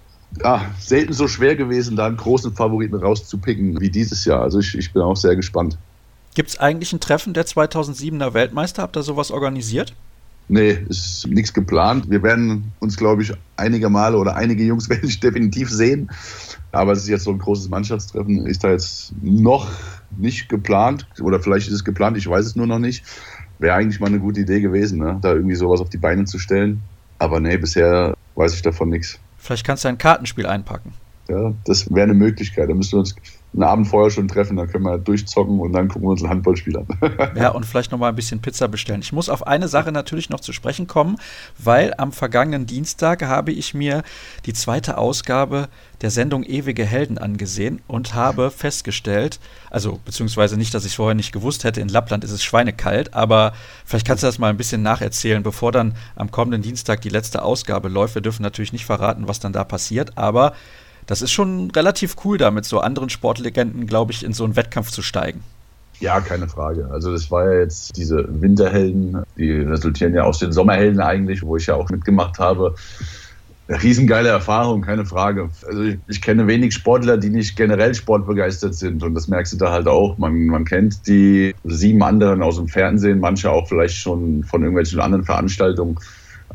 ja, 0.42 0.60
selten 0.78 1.14
so 1.14 1.28
schwer 1.28 1.56
gewesen, 1.56 1.96
da 1.96 2.06
einen 2.06 2.18
großen 2.18 2.52
Favoriten 2.52 2.96
rauszupicken 2.96 3.80
wie 3.80 3.88
dieses 3.88 4.26
Jahr. 4.26 4.42
Also 4.42 4.58
ich, 4.58 4.76
ich 4.76 4.92
bin 4.92 5.00
auch 5.00 5.16
sehr 5.16 5.34
gespannt. 5.34 5.78
Gibt 6.34 6.50
es 6.50 6.58
eigentlich 6.58 6.92
ein 6.92 7.00
Treffen 7.00 7.32
der 7.32 7.46
2007er 7.46 8.34
Weltmeister? 8.34 8.82
Habt 8.82 8.96
ihr 8.96 9.02
sowas 9.02 9.30
organisiert? 9.30 9.94
Nee, 10.48 10.78
ist 10.88 11.26
nichts 11.26 11.52
geplant. 11.52 12.08
Wir 12.08 12.22
werden 12.22 12.72
uns, 12.78 12.96
glaube 12.96 13.22
ich, 13.22 13.32
einige 13.56 13.88
Male 13.88 14.16
oder 14.16 14.36
einige 14.36 14.62
Jungs 14.62 14.88
werde 14.90 15.06
ich 15.06 15.18
definitiv 15.18 15.70
sehen. 15.70 16.10
Aber 16.72 16.92
es 16.92 17.00
ist 17.00 17.08
jetzt 17.08 17.24
so 17.24 17.32
ein 17.32 17.38
großes 17.38 17.68
Mannschaftstreffen, 17.68 18.46
ist 18.46 18.62
da 18.62 18.70
jetzt 18.70 19.12
noch 19.22 19.68
nicht 20.16 20.48
geplant. 20.48 21.06
Oder 21.20 21.40
vielleicht 21.40 21.68
ist 21.68 21.74
es 21.74 21.84
geplant, 21.84 22.16
ich 22.16 22.28
weiß 22.28 22.46
es 22.46 22.56
nur 22.56 22.66
noch 22.66 22.78
nicht. 22.78 23.04
Wäre 23.58 23.74
eigentlich 23.74 24.00
mal 24.00 24.08
eine 24.08 24.20
gute 24.20 24.40
Idee 24.40 24.60
gewesen, 24.60 24.98
ne? 24.98 25.18
da 25.20 25.32
irgendwie 25.32 25.54
sowas 25.54 25.80
auf 25.80 25.88
die 25.88 25.96
Beine 25.96 26.26
zu 26.26 26.38
stellen. 26.38 26.82
Aber 27.18 27.40
nee, 27.40 27.56
bisher 27.56 28.14
weiß 28.34 28.54
ich 28.54 28.62
davon 28.62 28.90
nichts. 28.90 29.18
Vielleicht 29.38 29.66
kannst 29.66 29.84
du 29.84 29.88
ein 29.88 29.98
Kartenspiel 29.98 30.46
einpacken. 30.46 30.92
Ja, 31.28 31.54
das 31.64 31.90
wäre 31.90 32.04
eine 32.04 32.14
Möglichkeit. 32.14 32.68
Da 32.68 32.74
müssen 32.74 32.92
wir 32.92 32.98
uns 33.00 33.16
einen 33.56 33.64
Abend 33.64 33.88
vorher 33.88 34.10
schon 34.10 34.28
treffen, 34.28 34.56
dann 34.56 34.68
können 34.68 34.84
wir 34.84 34.98
durchzocken 34.98 35.58
und 35.58 35.72
dann 35.72 35.88
gucken 35.88 36.02
wir 36.02 36.10
uns 36.12 36.22
ein 36.22 36.28
Handballspiel 36.28 36.76
an. 36.76 36.86
ja, 37.36 37.48
und 37.50 37.64
vielleicht 37.64 37.90
noch 37.90 37.98
mal 37.98 38.10
ein 38.10 38.14
bisschen 38.14 38.40
Pizza 38.40 38.68
bestellen. 38.68 39.00
Ich 39.00 39.12
muss 39.12 39.28
auf 39.28 39.46
eine 39.46 39.66
Sache 39.66 39.92
natürlich 39.92 40.28
noch 40.28 40.40
zu 40.40 40.52
sprechen 40.52 40.86
kommen, 40.86 41.16
weil 41.58 41.94
am 41.96 42.12
vergangenen 42.12 42.66
Dienstag 42.66 43.22
habe 43.22 43.52
ich 43.52 43.72
mir 43.72 44.02
die 44.44 44.52
zweite 44.52 44.98
Ausgabe 44.98 45.68
der 46.02 46.10
Sendung 46.10 46.44
Ewige 46.44 46.84
Helden 46.84 47.16
angesehen 47.16 47.80
und 47.86 48.14
habe 48.14 48.50
festgestellt, 48.50 49.40
also 49.70 49.98
beziehungsweise 50.04 50.58
nicht, 50.58 50.74
dass 50.74 50.84
ich 50.84 50.92
es 50.92 50.96
vorher 50.96 51.14
nicht 51.14 51.32
gewusst 51.32 51.64
hätte, 51.64 51.80
in 51.80 51.88
Lappland 51.88 52.24
ist 52.24 52.32
es 52.32 52.44
schweinekalt, 52.44 53.14
aber 53.14 53.54
vielleicht 53.86 54.06
kannst 54.06 54.22
du 54.22 54.26
das 54.26 54.38
mal 54.38 54.50
ein 54.50 54.58
bisschen 54.58 54.82
nacherzählen, 54.82 55.42
bevor 55.42 55.72
dann 55.72 55.94
am 56.14 56.30
kommenden 56.30 56.60
Dienstag 56.60 57.00
die 57.00 57.08
letzte 57.08 57.42
Ausgabe 57.42 57.88
läuft. 57.88 58.14
Wir 58.14 58.22
dürfen 58.22 58.42
natürlich 58.42 58.74
nicht 58.74 58.84
verraten, 58.84 59.28
was 59.28 59.40
dann 59.40 59.54
da 59.54 59.64
passiert, 59.64 60.18
aber 60.18 60.52
das 61.06 61.22
ist 61.22 61.32
schon 61.32 61.70
relativ 61.70 62.16
cool, 62.24 62.38
da 62.38 62.50
mit 62.50 62.64
so 62.64 62.80
anderen 62.80 63.10
Sportlegenden, 63.10 63.86
glaube 63.86 64.12
ich, 64.12 64.24
in 64.24 64.32
so 64.32 64.44
einen 64.44 64.56
Wettkampf 64.56 64.90
zu 64.90 65.02
steigen. 65.02 65.42
Ja, 66.00 66.20
keine 66.20 66.48
Frage. 66.48 66.88
Also 66.90 67.12
das 67.12 67.30
war 67.30 67.50
ja 67.50 67.60
jetzt 67.60 67.96
diese 67.96 68.26
Winterhelden, 68.28 69.22
die 69.38 69.52
resultieren 69.52 70.14
ja 70.14 70.24
aus 70.24 70.38
den 70.38 70.52
Sommerhelden 70.52 71.00
eigentlich, 71.00 71.42
wo 71.42 71.56
ich 71.56 71.66
ja 71.66 71.74
auch 71.74 71.88
mitgemacht 71.88 72.38
habe. 72.38 72.74
Riesengeile 73.68 74.28
Erfahrung, 74.28 74.82
keine 74.82 75.06
Frage. 75.06 75.48
Also 75.66 75.82
ich, 75.82 75.98
ich, 76.06 76.20
kenne 76.20 76.46
wenig 76.46 76.74
Sportler, 76.74 77.16
die 77.16 77.30
nicht 77.30 77.56
generell 77.56 77.94
sportbegeistert 77.94 78.74
sind. 78.74 79.02
Und 79.02 79.14
das 79.14 79.26
merkst 79.26 79.54
du 79.54 79.56
da 79.56 79.72
halt 79.72 79.88
auch. 79.88 80.18
Man, 80.18 80.46
man 80.46 80.64
kennt 80.64 81.06
die 81.06 81.54
sieben 81.64 82.02
anderen 82.02 82.42
aus 82.42 82.56
dem 82.56 82.68
Fernsehen, 82.68 83.18
manche 83.18 83.50
auch 83.50 83.66
vielleicht 83.66 83.96
schon 83.96 84.44
von 84.44 84.62
irgendwelchen 84.62 85.00
anderen 85.00 85.24
Veranstaltungen. 85.24 85.98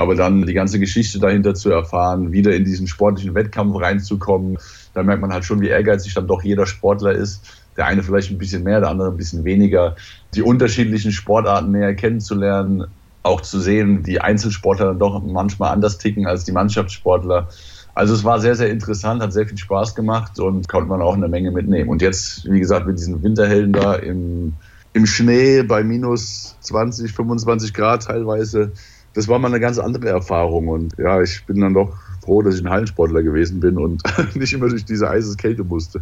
Aber 0.01 0.15
dann 0.15 0.47
die 0.47 0.53
ganze 0.53 0.79
Geschichte 0.79 1.19
dahinter 1.19 1.53
zu 1.53 1.69
erfahren, 1.69 2.31
wieder 2.31 2.55
in 2.55 2.65
diesen 2.65 2.87
sportlichen 2.87 3.35
Wettkampf 3.35 3.79
reinzukommen, 3.79 4.57
da 4.95 5.03
merkt 5.03 5.21
man 5.21 5.31
halt 5.31 5.45
schon, 5.45 5.61
wie 5.61 5.67
ehrgeizig 5.67 6.15
dann 6.15 6.25
doch 6.25 6.43
jeder 6.43 6.65
Sportler 6.65 7.11
ist. 7.11 7.43
Der 7.77 7.85
eine 7.85 8.01
vielleicht 8.01 8.31
ein 8.31 8.39
bisschen 8.39 8.63
mehr, 8.63 8.79
der 8.79 8.89
andere 8.89 9.09
ein 9.09 9.17
bisschen 9.17 9.43
weniger. 9.43 9.95
Die 10.33 10.41
unterschiedlichen 10.41 11.11
Sportarten 11.11 11.71
näher 11.71 11.93
kennenzulernen, 11.93 12.85
auch 13.21 13.41
zu 13.41 13.59
sehen, 13.59 14.01
die 14.01 14.19
Einzelsportler 14.19 14.87
dann 14.87 14.99
doch 14.99 15.21
manchmal 15.23 15.71
anders 15.71 15.99
ticken 15.99 16.25
als 16.25 16.45
die 16.45 16.51
Mannschaftssportler. 16.51 17.49
Also 17.93 18.15
es 18.15 18.23
war 18.23 18.39
sehr, 18.39 18.55
sehr 18.55 18.71
interessant, 18.71 19.21
hat 19.21 19.33
sehr 19.33 19.47
viel 19.47 19.59
Spaß 19.59 19.93
gemacht 19.93 20.39
und 20.39 20.67
konnte 20.67 20.89
man 20.89 21.03
auch 21.03 21.13
eine 21.13 21.27
Menge 21.27 21.51
mitnehmen. 21.51 21.91
Und 21.91 22.01
jetzt, 22.01 22.49
wie 22.49 22.59
gesagt, 22.59 22.87
mit 22.87 22.97
diesen 22.97 23.21
Winterhelden 23.21 23.73
da 23.73 23.93
im, 23.93 24.53
im 24.93 25.05
Schnee 25.05 25.61
bei 25.61 25.83
minus 25.83 26.55
20, 26.61 27.11
25 27.11 27.71
Grad 27.75 28.05
teilweise, 28.05 28.71
das 29.13 29.27
war 29.27 29.39
mal 29.39 29.47
eine 29.47 29.59
ganz 29.59 29.77
andere 29.77 30.09
Erfahrung. 30.09 30.67
Und 30.67 30.97
ja, 30.97 31.21
ich 31.21 31.45
bin 31.45 31.61
dann 31.61 31.73
doch 31.73 31.93
froh, 32.21 32.41
dass 32.41 32.55
ich 32.55 32.61
ein 32.61 32.69
Hallensportler 32.69 33.23
gewesen 33.23 33.59
bin 33.59 33.77
und 33.77 34.01
nicht 34.35 34.53
immer 34.53 34.69
durch 34.69 34.85
diese 34.85 35.09
eises 35.09 35.37
Kälte 35.37 35.63
musste. 35.63 36.01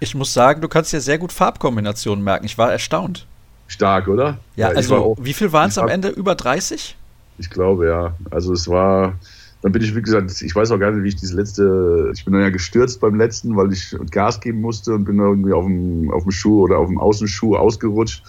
Ich 0.00 0.14
muss 0.14 0.32
sagen, 0.32 0.60
du 0.60 0.68
kannst 0.68 0.92
ja 0.92 1.00
sehr 1.00 1.18
gut 1.18 1.32
Farbkombinationen 1.32 2.22
merken. 2.22 2.46
Ich 2.46 2.56
war 2.56 2.70
erstaunt. 2.70 3.26
Stark, 3.66 4.08
oder? 4.08 4.38
Ja, 4.56 4.70
ja 4.70 4.76
also 4.76 4.96
auch, 4.96 5.16
wie 5.20 5.34
viel 5.34 5.52
waren 5.52 5.68
es 5.68 5.78
am 5.78 5.88
Ende? 5.88 6.08
Über 6.08 6.34
30? 6.34 6.96
Ich 7.38 7.50
glaube, 7.50 7.86
ja. 7.86 8.14
Also 8.30 8.52
es 8.52 8.68
war, 8.68 9.14
dann 9.62 9.72
bin 9.72 9.82
ich, 9.82 9.94
wie 9.94 10.02
gesagt, 10.02 10.40
ich 10.40 10.54
weiß 10.54 10.70
auch 10.70 10.78
gar 10.78 10.92
nicht, 10.92 11.02
wie 11.04 11.08
ich 11.08 11.16
diese 11.16 11.36
letzte, 11.36 12.10
ich 12.14 12.24
bin 12.24 12.32
dann 12.32 12.42
ja 12.42 12.50
gestürzt 12.50 13.00
beim 13.00 13.16
letzten, 13.16 13.56
weil 13.56 13.72
ich 13.72 13.94
Gas 14.10 14.40
geben 14.40 14.60
musste 14.60 14.94
und 14.94 15.04
bin 15.04 15.18
irgendwie 15.18 15.52
auf 15.52 15.64
dem, 15.64 16.10
auf 16.10 16.22
dem 16.22 16.32
Schuh 16.32 16.62
oder 16.62 16.78
auf 16.78 16.88
dem 16.88 16.98
Außenschuh 16.98 17.56
ausgerutscht 17.56 18.22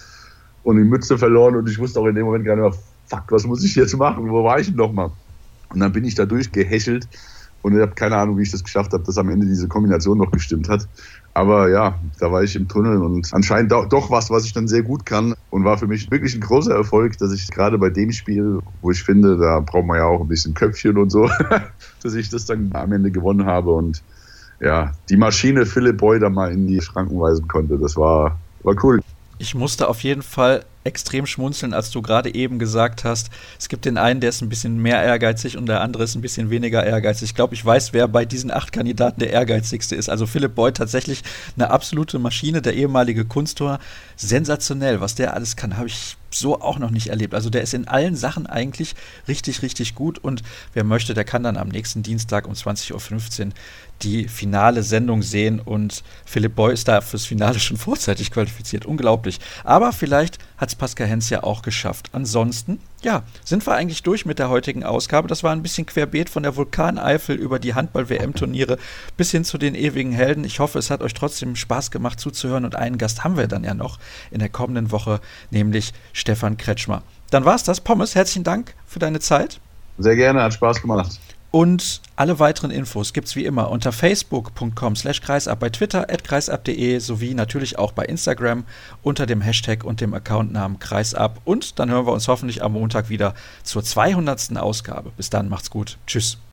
und 0.62 0.76
die 0.76 0.84
Mütze 0.84 1.18
verloren 1.18 1.56
und 1.56 1.68
ich 1.68 1.78
wusste 1.78 2.00
auch 2.00 2.06
in 2.06 2.14
dem 2.14 2.26
Moment 2.26 2.44
gar 2.44 2.56
nicht 2.56 2.64
mehr, 2.64 2.78
fuck, 3.10 3.24
was 3.30 3.44
muss 3.44 3.64
ich 3.64 3.74
jetzt 3.74 3.96
machen? 3.96 4.30
Wo 4.30 4.44
war 4.44 4.60
ich 4.60 4.68
denn 4.68 4.76
nochmal? 4.76 5.10
Und 5.68 5.80
dann 5.80 5.92
bin 5.92 6.04
ich 6.04 6.14
da 6.14 6.24
durchgehechelt 6.24 7.08
und 7.62 7.74
ich 7.74 7.80
habe 7.80 7.92
keine 7.92 8.16
Ahnung, 8.16 8.38
wie 8.38 8.42
ich 8.42 8.50
das 8.50 8.64
geschafft 8.64 8.92
habe, 8.92 9.04
dass 9.04 9.18
am 9.18 9.28
Ende 9.28 9.46
diese 9.46 9.68
Kombination 9.68 10.18
noch 10.18 10.30
gestimmt 10.30 10.68
hat. 10.68 10.88
Aber 11.34 11.68
ja, 11.68 11.98
da 12.18 12.32
war 12.32 12.42
ich 12.42 12.56
im 12.56 12.66
Tunnel 12.66 13.02
und 13.02 13.32
anscheinend 13.32 13.70
doch 13.70 14.10
was, 14.10 14.30
was 14.30 14.44
ich 14.44 14.52
dann 14.52 14.66
sehr 14.66 14.82
gut 14.82 15.06
kann 15.06 15.34
und 15.50 15.64
war 15.64 15.78
für 15.78 15.86
mich 15.86 16.10
wirklich 16.10 16.34
ein 16.34 16.40
großer 16.40 16.74
Erfolg, 16.74 17.18
dass 17.18 17.32
ich 17.32 17.48
gerade 17.50 17.78
bei 17.78 17.90
dem 17.90 18.10
Spiel, 18.10 18.58
wo 18.82 18.90
ich 18.90 19.02
finde, 19.02 19.36
da 19.36 19.60
braucht 19.60 19.86
man 19.86 19.98
ja 19.98 20.06
auch 20.06 20.22
ein 20.22 20.28
bisschen 20.28 20.54
Köpfchen 20.54 20.96
und 20.96 21.10
so, 21.10 21.30
dass 22.02 22.14
ich 22.14 22.30
das 22.30 22.46
dann 22.46 22.70
am 22.72 22.92
Ende 22.92 23.10
gewonnen 23.10 23.46
habe 23.46 23.72
und 23.72 24.02
ja, 24.60 24.92
die 25.08 25.16
Maschine 25.16 25.66
Philipp 25.66 25.98
Boy 25.98 26.18
da 26.18 26.28
mal 26.28 26.52
in 26.52 26.66
die 26.66 26.80
Schranken 26.80 27.18
weisen 27.18 27.48
konnte. 27.48 27.78
Das 27.78 27.96
war, 27.96 28.38
war 28.62 28.74
cool. 28.82 29.00
Ich 29.38 29.54
musste 29.54 29.88
auf 29.88 30.02
jeden 30.02 30.22
Fall 30.22 30.64
extrem 30.84 31.26
schmunzeln, 31.26 31.74
als 31.74 31.90
du 31.90 32.00
gerade 32.02 32.34
eben 32.34 32.58
gesagt 32.58 33.04
hast, 33.04 33.30
es 33.58 33.68
gibt 33.68 33.84
den 33.84 33.98
einen, 33.98 34.20
der 34.20 34.30
ist 34.30 34.40
ein 34.40 34.48
bisschen 34.48 34.80
mehr 34.80 35.02
ehrgeizig 35.02 35.56
und 35.56 35.66
der 35.66 35.80
andere 35.80 36.04
ist 36.04 36.14
ein 36.14 36.22
bisschen 36.22 36.50
weniger 36.50 36.84
ehrgeizig. 36.84 37.30
Ich 37.30 37.34
glaube, 37.34 37.54
ich 37.54 37.64
weiß, 37.64 37.92
wer 37.92 38.08
bei 38.08 38.24
diesen 38.24 38.50
acht 38.50 38.72
Kandidaten 38.72 39.20
der 39.20 39.30
ehrgeizigste 39.30 39.94
ist. 39.94 40.08
Also 40.08 40.26
Philipp 40.26 40.54
Boyd 40.54 40.76
tatsächlich 40.76 41.22
eine 41.56 41.70
absolute 41.70 42.18
Maschine, 42.18 42.62
der 42.62 42.74
ehemalige 42.74 43.24
Kunsttor. 43.24 43.78
Sensationell, 44.16 45.00
was 45.00 45.14
der 45.14 45.34
alles 45.34 45.56
kann, 45.56 45.76
habe 45.76 45.88
ich 45.88 46.16
so 46.30 46.60
auch 46.60 46.78
noch 46.78 46.90
nicht 46.90 47.08
erlebt. 47.08 47.34
Also 47.34 47.50
der 47.50 47.62
ist 47.62 47.74
in 47.74 47.88
allen 47.88 48.16
Sachen 48.16 48.46
eigentlich 48.46 48.94
richtig, 49.28 49.62
richtig 49.62 49.94
gut 49.94 50.18
und 50.18 50.42
wer 50.72 50.84
möchte, 50.84 51.14
der 51.14 51.24
kann 51.24 51.42
dann 51.42 51.56
am 51.56 51.68
nächsten 51.68 52.02
Dienstag 52.02 52.46
um 52.46 52.54
20.15 52.54 53.46
Uhr 53.46 53.52
die 54.02 54.28
finale 54.28 54.82
Sendung 54.82 55.22
sehen 55.22 55.60
und 55.60 56.02
Philipp 56.24 56.54
Boy 56.54 56.72
ist 56.72 56.88
da 56.88 57.00
fürs 57.00 57.26
Finale 57.26 57.58
schon 57.60 57.76
vorzeitig 57.76 58.30
qualifiziert. 58.30 58.86
Unglaublich. 58.86 59.40
Aber 59.64 59.92
vielleicht 59.92 60.38
hat 60.56 60.69
es 60.70 60.76
Pascal 60.76 61.06
Hens 61.06 61.30
ja 61.30 61.42
auch 61.42 61.62
geschafft. 61.62 62.10
Ansonsten, 62.12 62.80
ja, 63.02 63.22
sind 63.44 63.66
wir 63.66 63.74
eigentlich 63.74 64.02
durch 64.02 64.24
mit 64.24 64.38
der 64.38 64.48
heutigen 64.48 64.84
Ausgabe. 64.84 65.28
Das 65.28 65.42
war 65.42 65.52
ein 65.52 65.62
bisschen 65.62 65.86
querbeet 65.86 66.30
von 66.30 66.42
der 66.42 66.56
Vulkaneifel 66.56 67.36
über 67.36 67.58
die 67.58 67.74
Handball-WM-Turniere 67.74 68.78
bis 69.16 69.30
hin 69.30 69.44
zu 69.44 69.58
den 69.58 69.74
ewigen 69.74 70.12
Helden. 70.12 70.44
Ich 70.44 70.60
hoffe, 70.60 70.78
es 70.78 70.90
hat 70.90 71.02
euch 71.02 71.14
trotzdem 71.14 71.56
Spaß 71.56 71.90
gemacht 71.90 72.20
zuzuhören 72.20 72.64
und 72.64 72.76
einen 72.76 72.98
Gast 72.98 73.24
haben 73.24 73.36
wir 73.36 73.48
dann 73.48 73.64
ja 73.64 73.74
noch 73.74 73.98
in 74.30 74.38
der 74.38 74.48
kommenden 74.48 74.90
Woche, 74.92 75.20
nämlich 75.50 75.92
Stefan 76.12 76.56
Kretschmer. 76.56 77.02
Dann 77.30 77.44
war 77.44 77.54
es 77.54 77.62
das. 77.62 77.80
Pommes, 77.80 78.14
herzlichen 78.14 78.44
Dank 78.44 78.74
für 78.86 78.98
deine 78.98 79.20
Zeit. 79.20 79.60
Sehr 79.98 80.16
gerne, 80.16 80.42
hat 80.42 80.54
Spaß 80.54 80.80
gemacht. 80.80 81.20
Und 81.50 82.00
alle 82.14 82.38
weiteren 82.38 82.70
Infos 82.70 83.12
gibt 83.12 83.26
es 83.26 83.34
wie 83.34 83.44
immer 83.44 83.70
unter 83.70 83.92
facebook.com 83.92 84.94
slash 84.94 85.20
kreisab, 85.20 85.58
bei 85.58 85.68
Twitter 85.68 86.08
at 86.10 86.22
kreisab.de 86.22 86.98
sowie 87.00 87.34
natürlich 87.34 87.78
auch 87.78 87.92
bei 87.92 88.04
Instagram 88.04 88.64
unter 89.02 89.26
dem 89.26 89.40
Hashtag 89.40 89.84
und 89.84 90.00
dem 90.00 90.14
Accountnamen 90.14 90.78
kreisab. 90.78 91.40
Und 91.44 91.78
dann 91.78 91.90
hören 91.90 92.06
wir 92.06 92.12
uns 92.12 92.28
hoffentlich 92.28 92.62
am 92.62 92.72
Montag 92.72 93.08
wieder 93.08 93.34
zur 93.64 93.82
200. 93.82 94.56
Ausgabe. 94.58 95.10
Bis 95.16 95.30
dann, 95.30 95.48
macht's 95.48 95.70
gut. 95.70 95.98
Tschüss. 96.06 96.40